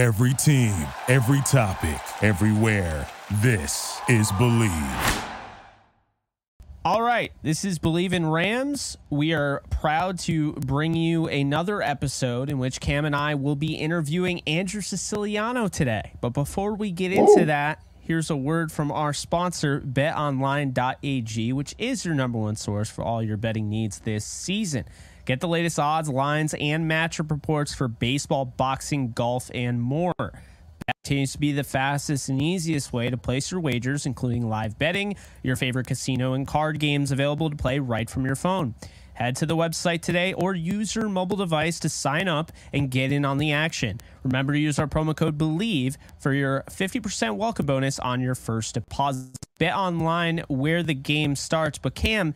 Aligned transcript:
Every 0.00 0.32
team, 0.32 0.74
every 1.08 1.42
topic, 1.42 2.00
everywhere. 2.22 3.06
This 3.42 4.00
is 4.08 4.32
Bleav. 4.32 5.24
All 6.86 7.02
right, 7.02 7.30
this 7.42 7.66
is 7.66 7.78
Bleav 7.78 8.14
in 8.14 8.24
Rams. 8.24 8.96
We 9.10 9.34
are 9.34 9.62
proud 9.68 10.18
to 10.20 10.54
bring 10.54 10.94
you 10.94 11.28
another 11.28 11.82
episode 11.82 12.48
in 12.48 12.58
which 12.58 12.80
Cam 12.80 13.04
and 13.04 13.14
I 13.14 13.34
will 13.34 13.56
be 13.56 13.74
interviewing 13.74 14.40
Andrew 14.46 14.80
Siciliano 14.80 15.68
today. 15.68 16.12
But 16.22 16.30
before 16.30 16.72
we 16.74 16.92
get 16.92 17.12
into 17.12 17.44
that, 17.44 17.84
here's 17.98 18.30
a 18.30 18.36
word 18.36 18.72
from 18.72 18.90
our 18.90 19.12
sponsor, 19.12 19.82
betonline.ag, 19.82 21.52
which 21.52 21.74
is 21.76 22.06
your 22.06 22.14
number 22.14 22.38
one 22.38 22.56
source 22.56 22.88
for 22.88 23.04
all 23.04 23.22
your 23.22 23.36
betting 23.36 23.68
needs 23.68 23.98
this 23.98 24.24
season. 24.24 24.86
Get 25.30 25.38
the 25.38 25.46
latest 25.46 25.78
odds, 25.78 26.08
lines, 26.08 26.54
and 26.54 26.90
matchup 26.90 27.30
reports 27.30 27.72
for 27.72 27.86
baseball, 27.86 28.44
boxing, 28.44 29.12
golf, 29.12 29.48
and 29.54 29.80
more. 29.80 30.12
That 30.18 30.96
continues 31.04 31.30
to 31.34 31.38
be 31.38 31.52
the 31.52 31.62
fastest 31.62 32.28
and 32.28 32.42
easiest 32.42 32.92
way 32.92 33.10
to 33.10 33.16
place 33.16 33.52
your 33.52 33.60
wagers, 33.60 34.06
including 34.06 34.48
live 34.48 34.76
betting, 34.76 35.14
your 35.44 35.54
favorite 35.54 35.86
casino, 35.86 36.32
and 36.32 36.48
card 36.48 36.80
games 36.80 37.12
available 37.12 37.48
to 37.48 37.54
play 37.54 37.78
right 37.78 38.10
from 38.10 38.26
your 38.26 38.34
phone. 38.34 38.74
Head 39.14 39.36
to 39.36 39.46
the 39.46 39.54
website 39.54 40.02
today 40.02 40.32
or 40.32 40.52
use 40.52 40.96
your 40.96 41.08
mobile 41.08 41.36
device 41.36 41.78
to 41.78 41.88
sign 41.88 42.26
up 42.26 42.50
and 42.72 42.90
get 42.90 43.12
in 43.12 43.24
on 43.24 43.38
the 43.38 43.52
action. 43.52 44.00
Remember 44.24 44.52
to 44.52 44.58
use 44.58 44.80
our 44.80 44.88
promo 44.88 45.14
code 45.14 45.38
BLEAV 45.38 45.96
for 46.18 46.32
your 46.32 46.64
50% 46.70 47.36
welcome 47.36 47.66
bonus 47.66 48.00
on 48.00 48.20
your 48.20 48.34
first 48.34 48.74
deposit. 48.74 49.36
Bet 49.60 49.76
online 49.76 50.42
where 50.48 50.82
the 50.82 50.94
game 50.94 51.36
starts. 51.36 51.78
But 51.78 51.94
Cam, 51.94 52.34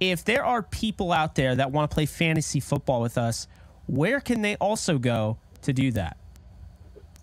if 0.00 0.24
there 0.24 0.44
are 0.44 0.62
people 0.62 1.12
out 1.12 1.34
there 1.34 1.54
that 1.54 1.70
want 1.70 1.90
to 1.90 1.94
play 1.94 2.06
fantasy 2.06 2.58
football 2.58 3.02
with 3.02 3.18
us, 3.18 3.46
where 3.86 4.20
can 4.20 4.42
they 4.42 4.56
also 4.56 4.98
go 4.98 5.36
to 5.62 5.72
do 5.72 5.92
that? 5.92 6.16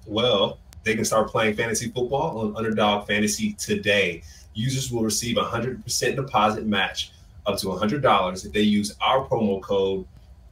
Well, 0.05 0.59
they 0.83 0.95
can 0.95 1.03
start 1.03 1.29
playing 1.29 1.55
fantasy 1.55 1.89
football 1.89 2.39
on 2.39 2.55
Underdog 2.55 3.07
Fantasy 3.07 3.53
today. 3.53 4.21
Users 4.53 4.91
will 4.91 5.03
receive 5.03 5.37
a 5.37 5.43
100% 5.43 6.15
deposit 6.15 6.65
match 6.65 7.11
up 7.45 7.57
to 7.57 7.67
$100 7.67 8.45
if 8.45 8.53
they 8.53 8.61
use 8.61 8.95
our 9.01 9.25
promo 9.27 9.61
code 9.61 10.05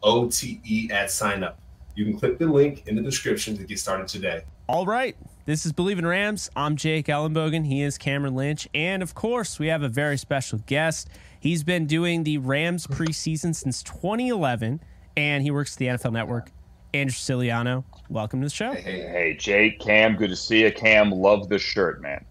OTE 0.04 0.92
at 0.92 1.12
sign 1.12 1.44
up. 1.44 1.60
You 1.96 2.06
can 2.06 2.18
click 2.18 2.38
the 2.38 2.48
link 2.48 2.88
in 2.88 2.96
the 2.96 3.02
description 3.02 3.56
to 3.58 3.64
get 3.64 3.80
started 3.80 4.08
today. 4.08 4.44
All 4.68 4.86
right. 4.86 5.16
This 5.46 5.66
is 5.66 5.74
Bleav 5.74 6.00
in 6.00 6.06
Rams. 6.06 6.50
I'm 6.56 6.76
Jake 6.76 7.06
Ellenbogen. 7.06 7.68
He 7.68 7.84
is 7.84 7.98
Cameron 7.98 8.36
Lynch. 8.36 8.68
And 8.74 9.04
of 9.04 9.14
course, 9.14 9.60
we 9.60 9.68
have 9.68 9.84
a 9.84 9.90
very 9.90 10.18
special 10.18 10.60
guest. 10.66 11.08
He's 11.46 11.64
been 11.64 11.86
doing 11.86 12.24
the 12.24 12.40
Rams 12.40 12.88
preseason 12.88 13.54
since 13.54 13.84
2011, 13.84 14.82
and 15.16 15.44
he 15.44 15.52
works 15.52 15.76
at 15.76 15.78
the 15.78 15.86
NFL 15.86 16.12
Network. 16.12 16.50
Andrew 16.92 17.14
Siciliano, 17.14 17.86
welcome 18.10 18.42
to 18.42 18.48
the 18.48 18.50
show. 18.50 18.74
Hey, 18.74 19.02
hey, 19.02 19.38
Jake, 19.38 19.80
Cam, 19.80 20.16
good 20.16 20.32
to 20.32 20.36
see 20.36 20.64
you. 20.64 20.72
Cam, 20.72 21.12
love 21.12 21.48
the 21.48 21.60
shirt, 21.60 22.02
man. 22.02 22.26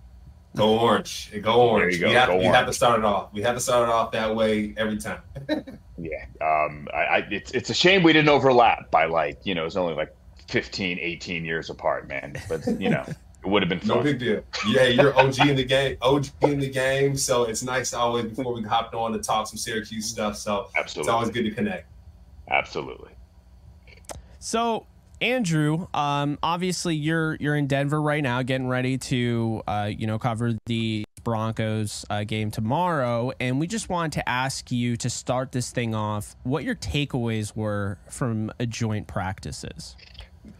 Go 0.56 0.80
orange. 0.80 1.30
Go 1.42 1.60
orange. 1.60 2.00
There 2.00 2.00
you 2.00 2.00
go. 2.00 2.08
We, 2.08 2.14
have, 2.14 2.28
Go 2.28 2.38
we 2.38 2.44
have 2.46 2.66
to 2.66 2.72
start 2.72 2.98
it 2.98 3.04
off. 3.04 3.32
We 3.32 3.42
have 3.42 3.54
to 3.54 3.60
start 3.60 3.88
it 3.88 3.92
off 3.92 4.10
that 4.10 4.34
way 4.34 4.74
every 4.76 4.98
time. 4.98 5.20
Yeah. 5.96 6.24
Um, 6.40 6.88
I, 6.92 6.98
I, 6.98 7.28
it's, 7.30 7.52
it's 7.52 7.70
a 7.70 7.74
shame 7.74 8.02
we 8.02 8.12
didn't 8.12 8.28
overlap 8.28 8.90
by 8.90 9.04
like, 9.04 9.38
you 9.44 9.54
know, 9.54 9.64
it's 9.64 9.76
only 9.76 9.94
like 9.94 10.12
15, 10.48 10.98
18 10.98 11.44
years 11.44 11.70
apart, 11.70 12.08
man. 12.08 12.34
But, 12.48 12.66
you 12.80 12.90
know, 12.90 13.06
it 13.44 13.50
would 13.50 13.62
have 13.62 13.68
been 13.68 13.86
No 13.86 14.02
big 14.02 14.18
deal. 14.18 14.42
Yeah, 14.66 14.84
you're 14.84 15.16
OG 15.18 15.40
in 15.40 15.56
the 15.56 15.64
game. 15.64 15.96
OG 16.00 16.28
in 16.42 16.58
the 16.58 16.70
game. 16.70 17.16
So 17.16 17.44
it's 17.44 17.62
nice 17.62 17.92
always 17.92 18.26
before 18.26 18.54
we 18.54 18.62
hopped 18.62 18.94
on 18.94 19.12
to 19.12 19.18
talk 19.18 19.46
some 19.46 19.58
Syracuse 19.58 20.06
stuff. 20.06 20.36
So 20.36 20.68
Absolutely. 20.76 21.00
it's 21.00 21.14
always 21.14 21.30
good 21.30 21.44
to 21.44 21.50
connect. 21.50 21.86
Absolutely. 22.48 23.10
So, 24.38 24.86
Andrew, 25.20 25.86
um, 25.94 26.38
obviously 26.42 26.94
you're 26.94 27.36
you're 27.40 27.56
in 27.56 27.66
Denver 27.66 28.00
right 28.00 28.22
now, 28.22 28.42
getting 28.42 28.68
ready 28.68 28.98
to 28.98 29.62
uh, 29.66 29.90
you 29.94 30.06
know 30.06 30.18
cover 30.18 30.52
the 30.66 31.04
Broncos 31.22 32.04
uh, 32.10 32.24
game 32.24 32.50
tomorrow, 32.50 33.32
and 33.40 33.58
we 33.58 33.66
just 33.66 33.88
wanted 33.88 34.12
to 34.12 34.28
ask 34.28 34.70
you 34.70 34.96
to 34.98 35.08
start 35.08 35.52
this 35.52 35.70
thing 35.70 35.94
off 35.94 36.36
what 36.42 36.64
your 36.64 36.74
takeaways 36.74 37.56
were 37.56 37.98
from 38.10 38.52
a 38.60 38.66
joint 38.66 39.06
practices. 39.06 39.96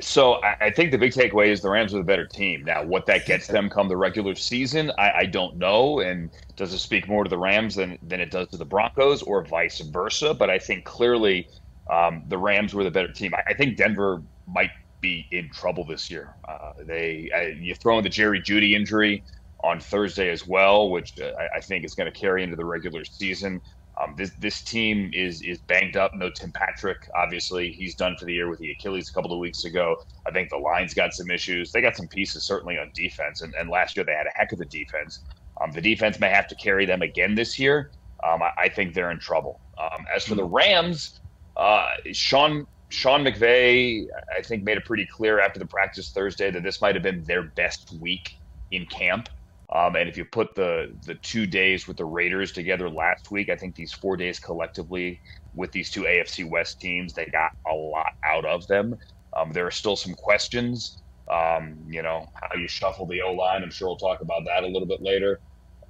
So 0.00 0.42
I, 0.42 0.56
I 0.66 0.70
think 0.70 0.90
the 0.90 0.98
big 0.98 1.12
takeaway 1.12 1.48
is 1.48 1.60
the 1.60 1.70
Rams 1.70 1.94
are 1.94 1.98
the 1.98 2.04
better 2.04 2.26
team. 2.26 2.64
Now, 2.64 2.84
what 2.84 3.06
that 3.06 3.26
gets 3.26 3.46
them 3.46 3.68
come 3.68 3.88
the 3.88 3.96
regular 3.96 4.34
season, 4.34 4.90
I, 4.98 5.12
I 5.18 5.26
don't 5.26 5.56
know. 5.56 6.00
And 6.00 6.30
does 6.56 6.72
it 6.72 6.78
speak 6.78 7.08
more 7.08 7.24
to 7.24 7.30
the 7.30 7.38
Rams 7.38 7.74
than, 7.74 7.98
than 8.02 8.20
it 8.20 8.30
does 8.30 8.48
to 8.48 8.56
the 8.56 8.64
Broncos 8.64 9.22
or 9.22 9.44
vice 9.44 9.80
versa? 9.80 10.34
But 10.34 10.50
I 10.50 10.58
think 10.58 10.84
clearly 10.84 11.48
um, 11.90 12.24
the 12.28 12.38
Rams 12.38 12.74
were 12.74 12.84
the 12.84 12.90
better 12.90 13.12
team. 13.12 13.34
I, 13.34 13.42
I 13.48 13.54
think 13.54 13.76
Denver 13.76 14.22
might 14.46 14.70
be 15.00 15.26
in 15.32 15.50
trouble 15.52 15.84
this 15.84 16.10
year. 16.10 16.34
Uh, 16.48 16.72
they 16.86 17.30
you 17.60 17.74
throw 17.74 17.98
in 17.98 18.04
the 18.04 18.10
Jerry 18.10 18.40
Jeudy 18.40 18.74
injury 18.74 19.22
on 19.62 19.80
Thursday 19.80 20.30
as 20.30 20.46
well, 20.46 20.90
which 20.90 21.12
uh, 21.20 21.30
I 21.54 21.60
think 21.60 21.84
is 21.84 21.94
going 21.94 22.10
to 22.10 22.18
carry 22.18 22.42
into 22.42 22.56
the 22.56 22.64
regular 22.64 23.04
season. 23.04 23.60
Um, 24.04 24.14
this 24.16 24.32
this 24.38 24.62
team 24.62 25.10
is 25.12 25.42
is 25.42 25.58
banged 25.58 25.96
up. 25.96 26.14
No 26.14 26.30
Tim 26.30 26.52
Patrick, 26.52 27.08
obviously, 27.14 27.72
he's 27.72 27.94
done 27.94 28.16
for 28.18 28.24
the 28.24 28.32
year 28.32 28.48
with 28.48 28.58
the 28.58 28.70
Achilles 28.72 29.08
a 29.08 29.12
couple 29.12 29.32
of 29.32 29.38
weeks 29.38 29.64
ago. 29.64 29.96
I 30.26 30.30
think 30.30 30.50
the 30.50 30.58
line's 30.58 30.94
got 30.94 31.12
some 31.14 31.30
issues. 31.30 31.72
They 31.72 31.80
got 31.80 31.96
some 31.96 32.08
pieces 32.08 32.44
certainly 32.44 32.78
on 32.78 32.90
defense, 32.94 33.42
and, 33.42 33.54
and 33.54 33.68
last 33.70 33.96
year 33.96 34.04
they 34.04 34.12
had 34.12 34.26
a 34.26 34.36
heck 34.36 34.52
of 34.52 34.60
a 34.60 34.64
defense. 34.64 35.20
Um, 35.60 35.70
the 35.70 35.80
defense 35.80 36.18
may 36.20 36.30
have 36.30 36.48
to 36.48 36.54
carry 36.56 36.86
them 36.86 37.02
again 37.02 37.34
this 37.34 37.58
year. 37.58 37.92
Um, 38.26 38.42
I, 38.42 38.50
I 38.58 38.68
think 38.68 38.94
they're 38.94 39.10
in 39.10 39.20
trouble. 39.20 39.60
Um, 39.78 40.06
as 40.14 40.24
for 40.24 40.34
the 40.34 40.44
Rams, 40.44 41.20
uh, 41.56 41.90
Sean 42.12 42.66
Sean 42.90 43.24
McVay, 43.24 44.06
I 44.36 44.42
think, 44.42 44.62
made 44.62 44.76
it 44.76 44.84
pretty 44.84 45.06
clear 45.06 45.40
after 45.40 45.58
the 45.58 45.66
practice 45.66 46.10
Thursday 46.10 46.50
that 46.50 46.62
this 46.62 46.80
might 46.80 46.94
have 46.94 47.02
been 47.02 47.24
their 47.24 47.42
best 47.42 47.92
week 48.00 48.36
in 48.70 48.86
camp. 48.86 49.28
Um, 49.74 49.96
and 49.96 50.08
if 50.08 50.16
you 50.16 50.24
put 50.24 50.54
the 50.54 50.94
the 51.04 51.16
two 51.16 51.46
days 51.46 51.88
with 51.88 51.96
the 51.96 52.04
Raiders 52.04 52.52
together 52.52 52.88
last 52.88 53.30
week, 53.32 53.48
I 53.48 53.56
think 53.56 53.74
these 53.74 53.92
four 53.92 54.16
days 54.16 54.38
collectively 54.38 55.20
with 55.52 55.72
these 55.72 55.90
two 55.90 56.02
AFC 56.02 56.48
West 56.48 56.80
teams, 56.80 57.12
they 57.12 57.26
got 57.26 57.50
a 57.68 57.74
lot 57.74 58.12
out 58.24 58.44
of 58.44 58.66
them. 58.68 58.96
Um, 59.36 59.52
there 59.52 59.66
are 59.66 59.72
still 59.72 59.96
some 59.96 60.14
questions. 60.14 61.02
Um, 61.28 61.76
you 61.88 62.02
know 62.02 62.26
how 62.34 62.56
you 62.56 62.68
shuffle 62.68 63.06
the 63.06 63.20
O 63.22 63.32
line. 63.32 63.62
I'm 63.62 63.70
sure 63.70 63.88
we'll 63.88 63.96
talk 63.96 64.20
about 64.20 64.44
that 64.46 64.62
a 64.62 64.66
little 64.66 64.86
bit 64.86 65.02
later. 65.02 65.40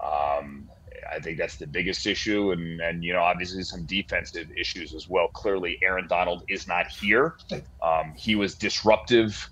Um, 0.01 0.69
I 1.13 1.21
think 1.21 1.37
that's 1.39 1.57
the 1.57 1.67
biggest 1.67 2.07
issue, 2.07 2.53
and 2.53 2.81
and 2.81 3.05
you 3.05 3.13
know 3.13 3.21
obviously 3.21 3.65
some 3.65 3.85
defensive 3.85 4.49
issues 4.57 4.95
as 4.95 5.09
well. 5.11 5.29
Clearly, 5.29 5.79
Aaron 5.83 6.07
Donald 6.09 6.43
is 6.49 6.67
not 6.67 6.87
here. 6.91 7.37
Um, 7.83 8.15
he 8.17 8.35
was 8.35 8.55
disruptive 8.55 9.51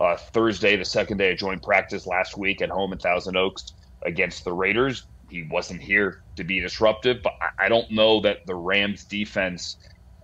uh, 0.00 0.16
Thursday, 0.16 0.76
the 0.76 0.84
second 0.84 1.18
day 1.18 1.32
of 1.32 1.38
joint 1.38 1.62
practice 1.62 2.06
last 2.06 2.36
week 2.36 2.62
at 2.62 2.70
home 2.70 2.92
in 2.92 2.98
Thousand 2.98 3.36
Oaks 3.36 3.72
against 4.04 4.44
the 4.44 4.52
Raiders. 4.52 5.06
He 5.30 5.48
wasn't 5.50 5.82
here 5.82 6.18
to 6.36 6.44
be 6.44 6.60
disruptive, 6.60 7.18
but 7.22 7.32
I, 7.40 7.66
I 7.66 7.68
don't 7.68 7.90
know 7.90 8.20
that 8.20 8.38
the 8.46 8.54
Rams 8.54 9.04
defense 9.06 9.76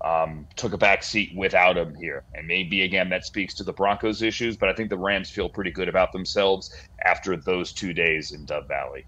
um, 0.04 0.46
took 0.56 0.72
a 0.72 0.78
back 0.78 1.02
seat 1.02 1.30
without 1.36 1.76
him 1.78 1.94
here. 2.00 2.24
And 2.34 2.46
maybe, 2.46 2.82
again, 2.82 3.08
that 3.10 3.24
speaks 3.24 3.54
to 3.56 3.64
the 3.64 3.72
Broncos' 3.72 4.22
issues, 4.22 4.56
but 4.56 4.68
I 4.68 4.74
think 4.74 4.90
the 4.90 4.98
Rams 4.98 5.30
feel 5.30 5.48
pretty 5.48 5.70
good 5.70 5.88
about 5.88 6.12
themselves 6.12 6.70
after 7.04 7.36
those 7.36 7.72
two 7.72 7.92
days 7.92 8.32
in 8.32 8.44
Dove 8.44 8.68
Valley. 8.68 9.06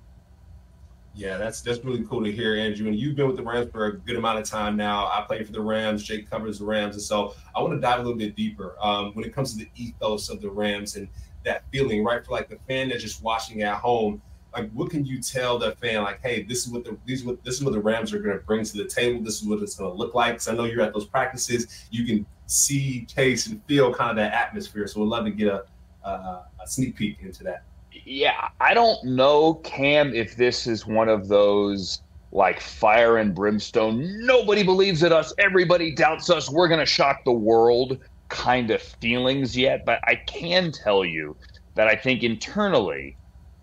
Yeah, 1.17 1.37
that's 1.37 1.61
that's 1.61 1.85
really 1.85 2.05
cool 2.05 2.25
to 2.25 2.33
hear, 2.33 2.57
Andrew. 2.57 2.89
And 2.89 2.97
you've 2.97 3.15
been 3.15 3.29
with 3.29 3.37
the 3.37 3.43
Rams 3.43 3.71
for 3.71 3.87
a 3.87 3.97
good 3.97 4.17
amount 4.17 4.41
of 4.41 4.45
time 4.45 4.77
now. 4.77 5.07
I 5.07 5.25
played 5.27 5.47
for 5.47 5.53
the 5.53 5.61
Rams. 5.61 6.03
Jake 6.03 6.29
covers 6.29 6.59
the 6.59 6.65
Rams, 6.65 6.97
and 6.97 7.03
so 7.03 7.35
I 7.55 7.63
want 7.63 7.73
to 7.75 7.81
dive 7.81 8.01
a 8.01 8.03
little 8.03 8.19
bit 8.19 8.35
deeper 8.35 8.75
um, 8.81 9.13
when 9.15 9.25
it 9.25 9.33
comes 9.33 9.53
to 9.53 9.59
the 9.59 9.71
ethos 9.77 10.29
of 10.29 10.41
the 10.41 10.51
Rams 10.51 10.97
and 10.97 11.09
that 11.45 11.63
feeling, 11.71 12.03
right? 12.03 12.25
For 12.25 12.33
like 12.33 12.49
the 12.49 12.59
fan 12.67 12.89
that's 12.89 13.03
just 13.03 13.23
watching 13.23 13.63
at 13.63 13.77
home, 13.77 14.21
like 14.53 14.71
what 14.73 14.91
can 14.91 15.05
you 15.05 15.21
tell 15.21 15.57
that 15.59 15.79
fan, 15.79 16.03
like, 16.03 16.21
hey, 16.21 16.43
this 16.43 16.67
is 16.67 16.73
what 16.73 16.85
the 16.85 16.97
these 17.05 17.25
what 17.25 17.45
this 17.45 17.55
is 17.55 17.65
what 17.65 17.75
the 17.75 17.81
Rams 17.81 18.13
are 18.13 18.19
going 18.19 18.37
to 18.37 18.45
bring 18.45 18.65
to 18.65 18.77
the 18.77 18.87
table. 18.87 19.23
This 19.23 19.41
is 19.41 19.47
what 19.47 19.63
it's 19.63 19.77
going 19.77 19.91
to 19.91 19.97
look 19.97 20.15
like. 20.15 20.35
Because 20.35 20.49
I 20.49 20.55
know 20.55 20.65
you're 20.65 20.83
at 20.83 20.93
those 20.93 21.07
practices, 21.07 21.87
you 21.91 22.05
can 22.05 22.27
see, 22.47 23.07
taste, 23.07 23.47
and 23.49 23.65
feel 23.67 23.95
kind 23.95 24.11
of 24.11 24.17
that 24.17 24.33
atmosphere. 24.33 24.89
So 24.89 25.01
we'd 25.01 25.07
love 25.07 25.27
to 25.27 25.31
get 25.31 25.47
a, 25.47 25.65
a, 26.05 26.47
a 26.61 26.67
sneak 26.67 26.97
peek 26.97 27.19
into 27.23 27.45
that. 27.45 27.63
Yeah, 28.05 28.49
I 28.61 28.75
don't 28.75 29.03
know, 29.05 29.55
Cam, 29.65 30.15
if 30.15 30.37
this 30.37 30.67
is 30.67 30.87
one 30.87 31.09
of 31.09 31.29
those 31.29 32.01
like 32.33 32.61
fire 32.61 33.19
and 33.19 33.35
brimstone, 33.35 34.27
nobody 34.27 34.65
believes 34.65 35.03
in 35.05 35.13
us, 35.13 35.33
everybody 35.39 35.95
doubts 35.95 36.29
us, 36.31 36.51
we're 36.51 36.69
going 36.69 36.81
to 36.81 36.87
shock 36.87 37.19
the 37.25 37.33
world 37.33 37.99
kind 38.31 38.71
of 38.73 38.83
feelings 38.83 39.57
yet. 39.57 39.83
But 39.87 40.01
I 40.05 40.17
can 40.27 40.73
tell 40.73 41.05
you 41.05 41.37
that 41.77 41.87
I 41.87 41.95
think 41.95 42.23
internally, 42.23 43.17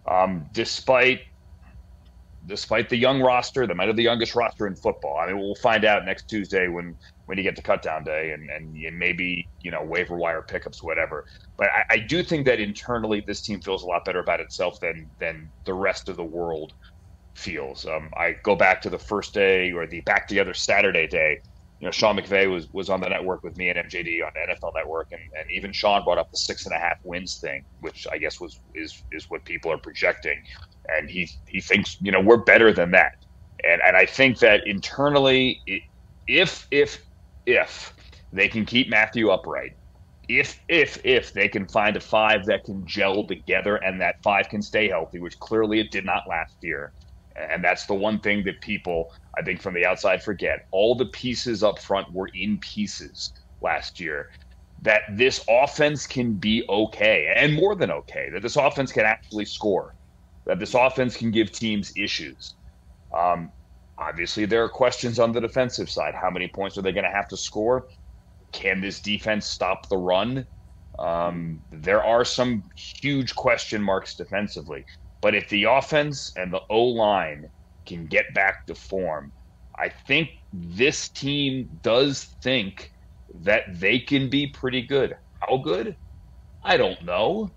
um, 0.09 0.47
despite 0.53 1.19
despite 2.45 2.89
the 2.89 2.97
young 2.97 3.21
roster, 3.21 3.67
they 3.67 3.73
might 3.73 3.87
have 3.87 3.97
the 3.97 4.03
youngest 4.03 4.35
roster 4.35 4.65
in 4.65 4.75
football. 4.75 5.17
I 5.19 5.27
mean, 5.27 5.37
we'll 5.37 5.55
find 5.55 5.85
out 5.85 6.05
next 6.05 6.25
Tuesday 6.27 6.67
when 6.67 6.97
when 7.31 7.39
you 7.39 7.45
get 7.45 7.55
to 7.55 7.63
cutdown 7.63 8.03
day 8.05 8.33
and 8.33 8.49
and 8.51 8.99
maybe 8.99 9.49
you 9.61 9.71
know 9.71 9.81
waiver 9.85 10.17
wire 10.17 10.43
pickups, 10.43 10.83
whatever. 10.83 11.25
But 11.57 11.69
I, 11.73 11.85
I 11.91 11.99
do 11.99 12.23
think 12.23 12.45
that 12.47 12.59
internally, 12.59 13.23
this 13.25 13.41
team 13.41 13.61
feels 13.61 13.83
a 13.83 13.87
lot 13.87 14.03
better 14.05 14.19
about 14.19 14.41
itself 14.41 14.75
than 14.81 15.09
than 15.21 15.53
the 15.65 15.73
rest 15.73 16.09
of 16.09 16.17
the 16.17 16.25
world 16.25 16.73
feels. 17.37 17.85
Um, 17.87 18.11
I 18.17 18.35
go 18.43 18.55
back 18.57 18.81
to 18.83 18.91
the 18.91 18.99
first 18.99 19.33
day 19.33 19.71
or 19.71 19.87
the 19.87 20.01
back 20.01 20.27
together 20.27 20.53
Saturday 20.53 21.07
day. 21.07 21.39
you 21.79 21.87
know, 21.87 21.91
Sean 21.91 22.17
McVay 22.17 22.51
was 22.51 22.69
was 22.73 22.89
on 22.89 23.01
the 23.01 23.09
network 23.09 23.43
with 23.43 23.57
me 23.57 23.69
and 23.69 23.79
MJD 23.79 24.23
on 24.25 24.31
NFL 24.49 24.73
Network, 24.75 25.07
and, 25.11 25.21
and 25.39 25.47
even 25.51 25.73
Sean 25.73 26.03
brought 26.03 26.19
up 26.19 26.29
the 26.31 26.37
six 26.37 26.65
and 26.67 26.75
a 26.75 26.79
half 26.79 26.97
wins 27.03 27.39
thing, 27.41 27.65
which 27.79 28.07
I 28.13 28.19
guess 28.19 28.41
was 28.41 28.59
is 28.75 29.05
is 29.13 29.25
what 29.29 29.45
people 29.45 29.71
are 29.71 29.79
projecting, 29.79 30.37
and 30.89 31.09
he 31.09 31.29
he 31.47 31.61
thinks 31.61 31.97
you 32.01 32.11
know 32.11 32.21
we're 32.21 32.43
better 32.43 32.73
than 32.73 32.91
that, 32.91 33.13
and 33.65 33.81
and 33.87 33.97
I 33.97 34.05
think 34.07 34.39
that 34.39 34.67
internally, 34.67 35.61
if 36.27 36.67
if 36.71 37.03
if 37.45 37.93
they 38.31 38.47
can 38.47 38.65
keep 38.65 38.89
Matthew 38.89 39.29
upright, 39.29 39.71
if 40.27 40.59
if 40.69 41.03
if 41.03 41.33
they 41.33 41.47
can 41.47 41.67
find 41.67 41.97
a 41.97 41.99
five 41.99 42.45
that 42.45 42.63
can 42.63 42.85
gel 42.85 43.25
together 43.25 43.77
and 43.77 43.99
that 44.01 44.15
five 44.23 44.49
can 44.49 44.61
stay 44.61 44.87
healthy, 44.87 45.19
which 45.19 45.37
clearly 45.39 45.79
it 45.79 45.91
did 45.91 46.05
not 46.05 46.23
last 46.29 46.55
year, 46.61 46.93
and 47.35 47.63
that's 47.63 47.85
the 47.85 47.93
one 47.93 48.19
thing 48.19 48.43
that 48.45 48.61
people, 48.61 49.07
I 49.37 49.41
think, 49.41 49.61
from 49.61 49.73
the 49.73 49.85
outside 49.85 50.23
forget. 50.23 50.59
All 50.71 50.95
the 50.95 51.07
pieces 51.07 51.63
up 51.63 51.79
front 51.79 52.11
were 52.13 52.29
in 52.33 52.59
pieces 52.59 53.33
last 53.61 53.99
year. 53.99 54.27
That 54.83 55.01
this 55.11 55.43
offense 55.47 56.07
can 56.07 56.33
be 56.33 56.63
okay 56.67 57.31
and 57.35 57.53
more 57.53 57.75
than 57.75 57.91
okay. 57.91 58.29
That 58.33 58.41
this 58.41 58.55
offense 58.55 58.91
can 58.91 59.05
actually 59.05 59.45
score. 59.45 59.95
That 60.45 60.59
this 60.59 60.73
offense 60.73 61.15
can 61.15 61.31
give 61.31 61.51
teams 61.51 61.91
issues. 61.95 62.55
Um, 63.15 63.51
obviously, 64.01 64.45
there 64.45 64.63
are 64.63 64.69
questions 64.69 65.19
on 65.19 65.31
the 65.31 65.41
defensive 65.41 65.89
side. 65.89 66.15
How 66.15 66.29
many 66.29 66.47
points 66.47 66.77
are 66.77 66.81
they 66.81 66.91
going 66.91 67.05
to 67.05 67.11
have 67.11 67.27
to 67.29 67.37
score? 67.37 67.87
Can 68.51 68.81
this 68.81 68.99
defense 68.99 69.45
stop 69.45 69.87
the 69.89 69.97
run? 69.97 70.45
Um, 70.99 71.61
there 71.71 72.03
are 72.03 72.25
some 72.25 72.63
huge 72.75 73.35
question 73.35 73.81
marks 73.81 74.15
defensively. 74.15 74.85
But 75.21 75.35
if 75.35 75.47
the 75.49 75.65
offense 75.65 76.31
and 76.35 76.51
the 76.51 76.61
O 76.69 76.83
line 76.83 77.45
can 77.85 78.07
get 78.07 78.33
back 78.33 78.65
to 78.67 78.75
form, 78.75 79.31
I 79.77 79.89
think 80.07 80.29
this 80.51 81.09
team 81.09 81.69
does 81.81 82.35
think 82.43 82.91
that 83.33 83.63
they 83.79 83.99
can 83.99 84.29
be 84.29 84.47
pretty 84.47 84.81
good. 84.81 85.15
How 85.39 85.57
good? 85.57 85.95
I 86.63 86.77
don't 86.77 87.03
know. 87.03 87.51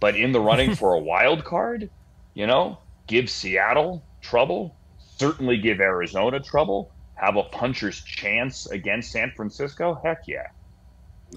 But 0.00 0.16
in 0.16 0.32
the 0.32 0.40
running 0.40 0.74
for 0.74 0.94
a 0.94 1.00
wild 1.00 1.44
card, 1.44 1.90
you 2.34 2.46
know, 2.46 2.82
give 3.06 3.30
Seattle 3.30 4.06
trouble, 4.20 4.78
certainly 5.18 5.58
give 5.58 5.80
Arizona 5.80 6.40
trouble, 6.40 6.90
have 7.14 7.36
a 7.36 7.44
puncher's 7.44 8.00
chance 8.00 8.66
against 8.66 9.12
San 9.12 9.32
Francisco. 9.32 10.00
Heck 10.02 10.26
yeah. 10.26 10.48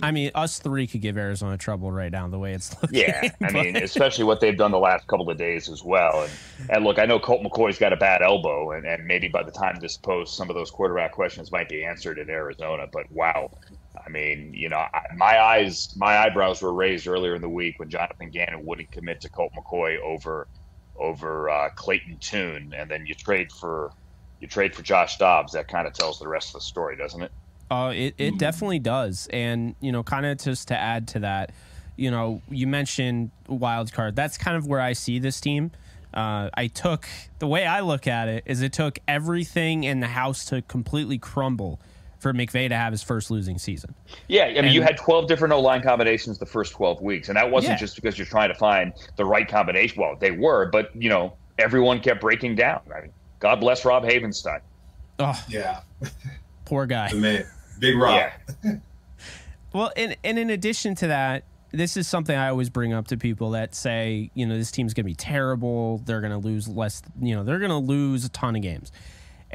I 0.02 0.12
mean, 0.12 0.32
us 0.36 0.60
three 0.60 0.88
could 0.88 1.02
give 1.02 1.18
Arizona 1.18 1.58
trouble 1.58 1.92
right 1.92 2.12
now 2.12 2.28
the 2.28 2.38
way 2.38 2.54
it's 2.54 2.76
looking. 2.82 3.00
Yeah, 3.00 3.30
I 3.42 3.52
mean, 3.54 3.78
especially 3.78 4.26
what 4.26 4.42
they've 4.42 4.58
done 4.58 4.72
the 4.72 4.80
last 4.80 5.08
couple 5.08 5.30
of 5.30 5.38
days 5.38 5.70
as 5.70 5.84
well. 5.84 6.24
And, 6.24 6.32
and 6.70 6.84
look, 6.84 7.00
I 7.00 7.06
know 7.06 7.20
Colt 7.20 7.44
McCoy's 7.44 7.78
got 7.78 7.94
a 7.94 7.98
bad 7.98 8.22
elbow, 8.22 8.72
and, 8.72 8.86
and 8.86 9.06
maybe 9.06 9.28
by 9.28 9.44
the 9.44 9.52
time 9.52 9.78
this 9.80 9.98
posts, 9.98 10.36
some 10.36 10.50
of 10.50 10.56
those 10.56 10.70
quarterback 10.70 11.14
questions 11.14 11.52
might 11.52 11.70
be 11.70 11.86
answered 11.86 12.20
in 12.20 12.30
Arizona. 12.30 12.88
But 12.92 13.10
wow, 13.12 13.52
I 14.06 14.10
mean, 14.10 14.54
you 14.54 14.70
know, 14.70 14.86
my 15.16 15.40
eyes, 15.40 15.96
my 15.96 16.18
eyebrows 16.18 16.62
were 16.62 16.74
raised 16.74 17.08
earlier 17.08 17.36
in 17.36 17.42
the 17.42 17.50
week 17.50 17.80
when 17.80 17.90
Jonathan 17.90 18.30
Gannon 18.30 18.66
wouldn't 18.66 18.92
commit 18.92 19.22
to 19.22 19.30
Colt 19.30 19.54
McCoy 19.58 20.00
over 20.02 20.48
over 20.98 21.50
uh, 21.50 21.70
Clayton 21.76 22.18
Tune, 22.20 22.74
and 22.76 22.90
then 22.90 23.06
you 23.06 23.16
trade 23.16 23.52
for 23.52 23.92
you 24.40 24.48
trade 24.48 24.76
for 24.76 24.82
Josh 24.82 25.18
Dobbs. 25.18 25.54
That 25.54 25.68
kind 25.68 25.88
of 25.88 25.94
tells 25.94 26.20
the 26.20 26.28
rest 26.28 26.50
of 26.50 26.54
the 26.54 26.62
story, 26.62 26.96
doesn't 26.98 27.22
it? 27.22 27.32
Uh, 27.72 27.92
it, 27.96 28.14
it 28.18 28.38
definitely 28.38 28.80
does. 28.80 29.28
And, 29.32 29.76
you 29.80 29.92
know, 29.92 30.04
kind 30.04 30.26
of 30.26 30.38
just 30.38 30.68
to 30.68 30.78
add 30.78 31.08
to 31.10 31.20
that, 31.20 31.52
you 31.96 32.12
know, 32.12 32.42
you 32.50 32.68
mentioned 32.68 33.32
wild 33.48 33.92
card. 33.92 34.16
That's 34.16 34.38
kind 34.38 34.56
of 34.56 34.68
where 34.68 34.82
I 34.82 34.94
see 34.94 35.18
this 35.20 35.42
team. 35.42 35.72
Uh, 36.14 36.50
I 36.54 36.68
took 36.68 37.08
the 37.40 37.48
way 37.48 37.66
I 37.66 37.82
look 37.82 38.08
at 38.08 38.30
it 38.30 38.44
is 38.46 38.62
it 38.62 38.72
took 38.72 39.00
everything 39.08 39.84
in 39.84 40.00
the 40.00 40.08
house 40.08 40.46
to 40.46 40.62
completely 40.62 41.18
crumble 41.18 41.80
for 42.26 42.34
McVay 42.34 42.68
to 42.70 42.76
have 42.76 42.92
his 42.92 43.04
first 43.04 43.30
losing 43.30 43.60
season. 43.60 43.94
Yeah, 44.28 44.46
I 44.46 44.48
mean, 44.48 44.58
and, 44.66 44.74
you 44.74 44.82
had 44.82 44.98
12 44.98 45.28
different 45.28 45.54
O 45.54 45.62
line 45.62 45.84
combinations 45.84 46.40
the 46.40 46.46
first 46.48 46.74
12 46.74 47.00
weeks, 47.00 47.30
and 47.30 47.38
that 47.38 47.52
wasn't 47.52 47.74
yeah. 47.74 47.78
just 47.78 47.96
because 47.96 48.18
you're 48.18 48.26
trying 48.26 48.50
to 48.50 48.56
find 48.56 48.94
the 49.16 49.24
right 49.24 49.48
combination. 49.48 50.02
Well, 50.02 50.16
they 50.16 50.32
were, 50.32 50.66
but, 50.72 50.90
you 50.96 51.08
know, 51.08 51.36
everyone 51.60 52.00
kept 52.00 52.22
breaking 52.22 52.56
down. 52.56 52.82
I 52.96 53.02
mean, 53.02 53.12
God 53.38 53.60
bless 53.60 53.86
Rob 53.86 54.06
Havenstein. 54.06 54.62
Oh, 55.20 55.40
yeah. 55.48 55.82
Poor 56.66 56.88
guy. 56.88 57.12
The 57.12 57.16
man. 57.18 57.46
Big 57.78 57.96
Rob. 57.96 58.32
Yeah. 58.64 58.74
well, 59.74 59.92
and, 59.96 60.18
and 60.24 60.40
in 60.40 60.50
addition 60.50 60.96
to 60.96 61.08
that, 61.10 61.44
this 61.74 61.96
is 61.96 62.08
something 62.08 62.36
I 62.36 62.50
always 62.50 62.72
bring 62.72 62.92
up 62.92 63.08
to 63.10 63.18
people 63.18 63.52
that 63.52 63.76
say, 63.76 64.32
you 64.34 64.48
know, 64.48 64.58
this 64.58 64.72
team's 64.72 64.96
going 64.96 65.04
to 65.04 65.12
be 65.12 65.14
terrible. 65.14 66.00
They're 66.00 66.22
going 66.22 66.32
to 66.32 66.40
lose 66.40 66.68
less, 66.68 67.04
you 67.22 67.36
know, 67.36 67.44
they're 67.44 67.60
going 67.60 67.70
to 67.70 67.78
lose 67.78 68.26
a 68.26 68.30
ton 68.30 68.56
of 68.56 68.64
games. 68.64 68.92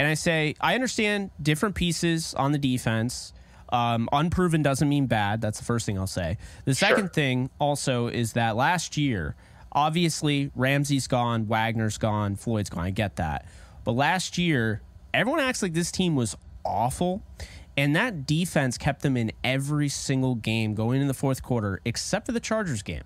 And 0.00 0.08
I 0.08 0.14
say, 0.14 0.54
I 0.62 0.74
understand 0.76 1.30
different 1.42 1.74
pieces 1.74 2.32
on 2.32 2.52
the 2.52 2.58
defense. 2.58 3.34
Um, 3.68 4.08
unproven 4.10 4.62
doesn't 4.62 4.88
mean 4.88 5.04
bad. 5.04 5.42
That's 5.42 5.58
the 5.58 5.64
first 5.66 5.84
thing 5.84 5.98
I'll 5.98 6.06
say. 6.06 6.38
The 6.64 6.74
second 6.74 7.02
sure. 7.02 7.08
thing 7.10 7.50
also 7.58 8.06
is 8.06 8.32
that 8.32 8.56
last 8.56 8.96
year, 8.96 9.36
obviously, 9.72 10.52
Ramsey's 10.56 11.06
gone, 11.06 11.48
Wagner's 11.48 11.98
gone, 11.98 12.36
Floyd's 12.36 12.70
gone. 12.70 12.84
I 12.84 12.90
get 12.92 13.16
that. 13.16 13.44
But 13.84 13.92
last 13.92 14.38
year, 14.38 14.80
everyone 15.12 15.40
acts 15.40 15.60
like 15.60 15.74
this 15.74 15.92
team 15.92 16.16
was 16.16 16.34
awful. 16.64 17.22
And 17.76 17.94
that 17.94 18.24
defense 18.24 18.78
kept 18.78 19.02
them 19.02 19.18
in 19.18 19.32
every 19.44 19.90
single 19.90 20.34
game 20.34 20.72
going 20.72 21.02
in 21.02 21.08
the 21.08 21.14
fourth 21.14 21.42
quarter, 21.42 21.82
except 21.84 22.24
for 22.24 22.32
the 22.32 22.40
Chargers 22.40 22.80
game. 22.80 23.04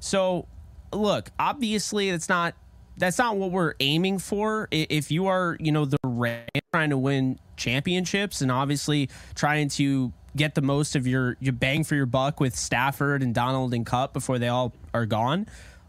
So, 0.00 0.48
look, 0.92 1.30
obviously, 1.38 2.10
it's 2.10 2.28
not 2.28 2.56
that's 2.96 3.18
not 3.18 3.36
what 3.36 3.50
we're 3.50 3.74
aiming 3.80 4.18
for. 4.18 4.68
If 4.70 5.10
you 5.10 5.26
are, 5.26 5.56
you 5.60 5.72
know, 5.72 5.84
the 5.84 5.98
Rams 6.04 6.48
trying 6.72 6.90
to 6.90 6.98
win 6.98 7.38
championships 7.56 8.40
and 8.40 8.50
obviously 8.50 9.08
trying 9.34 9.68
to 9.70 10.12
get 10.34 10.54
the 10.54 10.62
most 10.62 10.96
of 10.96 11.06
your 11.06 11.36
your 11.40 11.52
bang 11.52 11.84
for 11.84 11.94
your 11.94 12.06
buck 12.06 12.40
with 12.40 12.56
Stafford 12.56 13.22
and 13.22 13.34
Donald 13.34 13.74
and 13.74 13.84
Kupp 13.84 14.12
before 14.12 14.38
they 14.38 14.48
all 14.48 14.72
are 14.94 15.06
gone, 15.06 15.46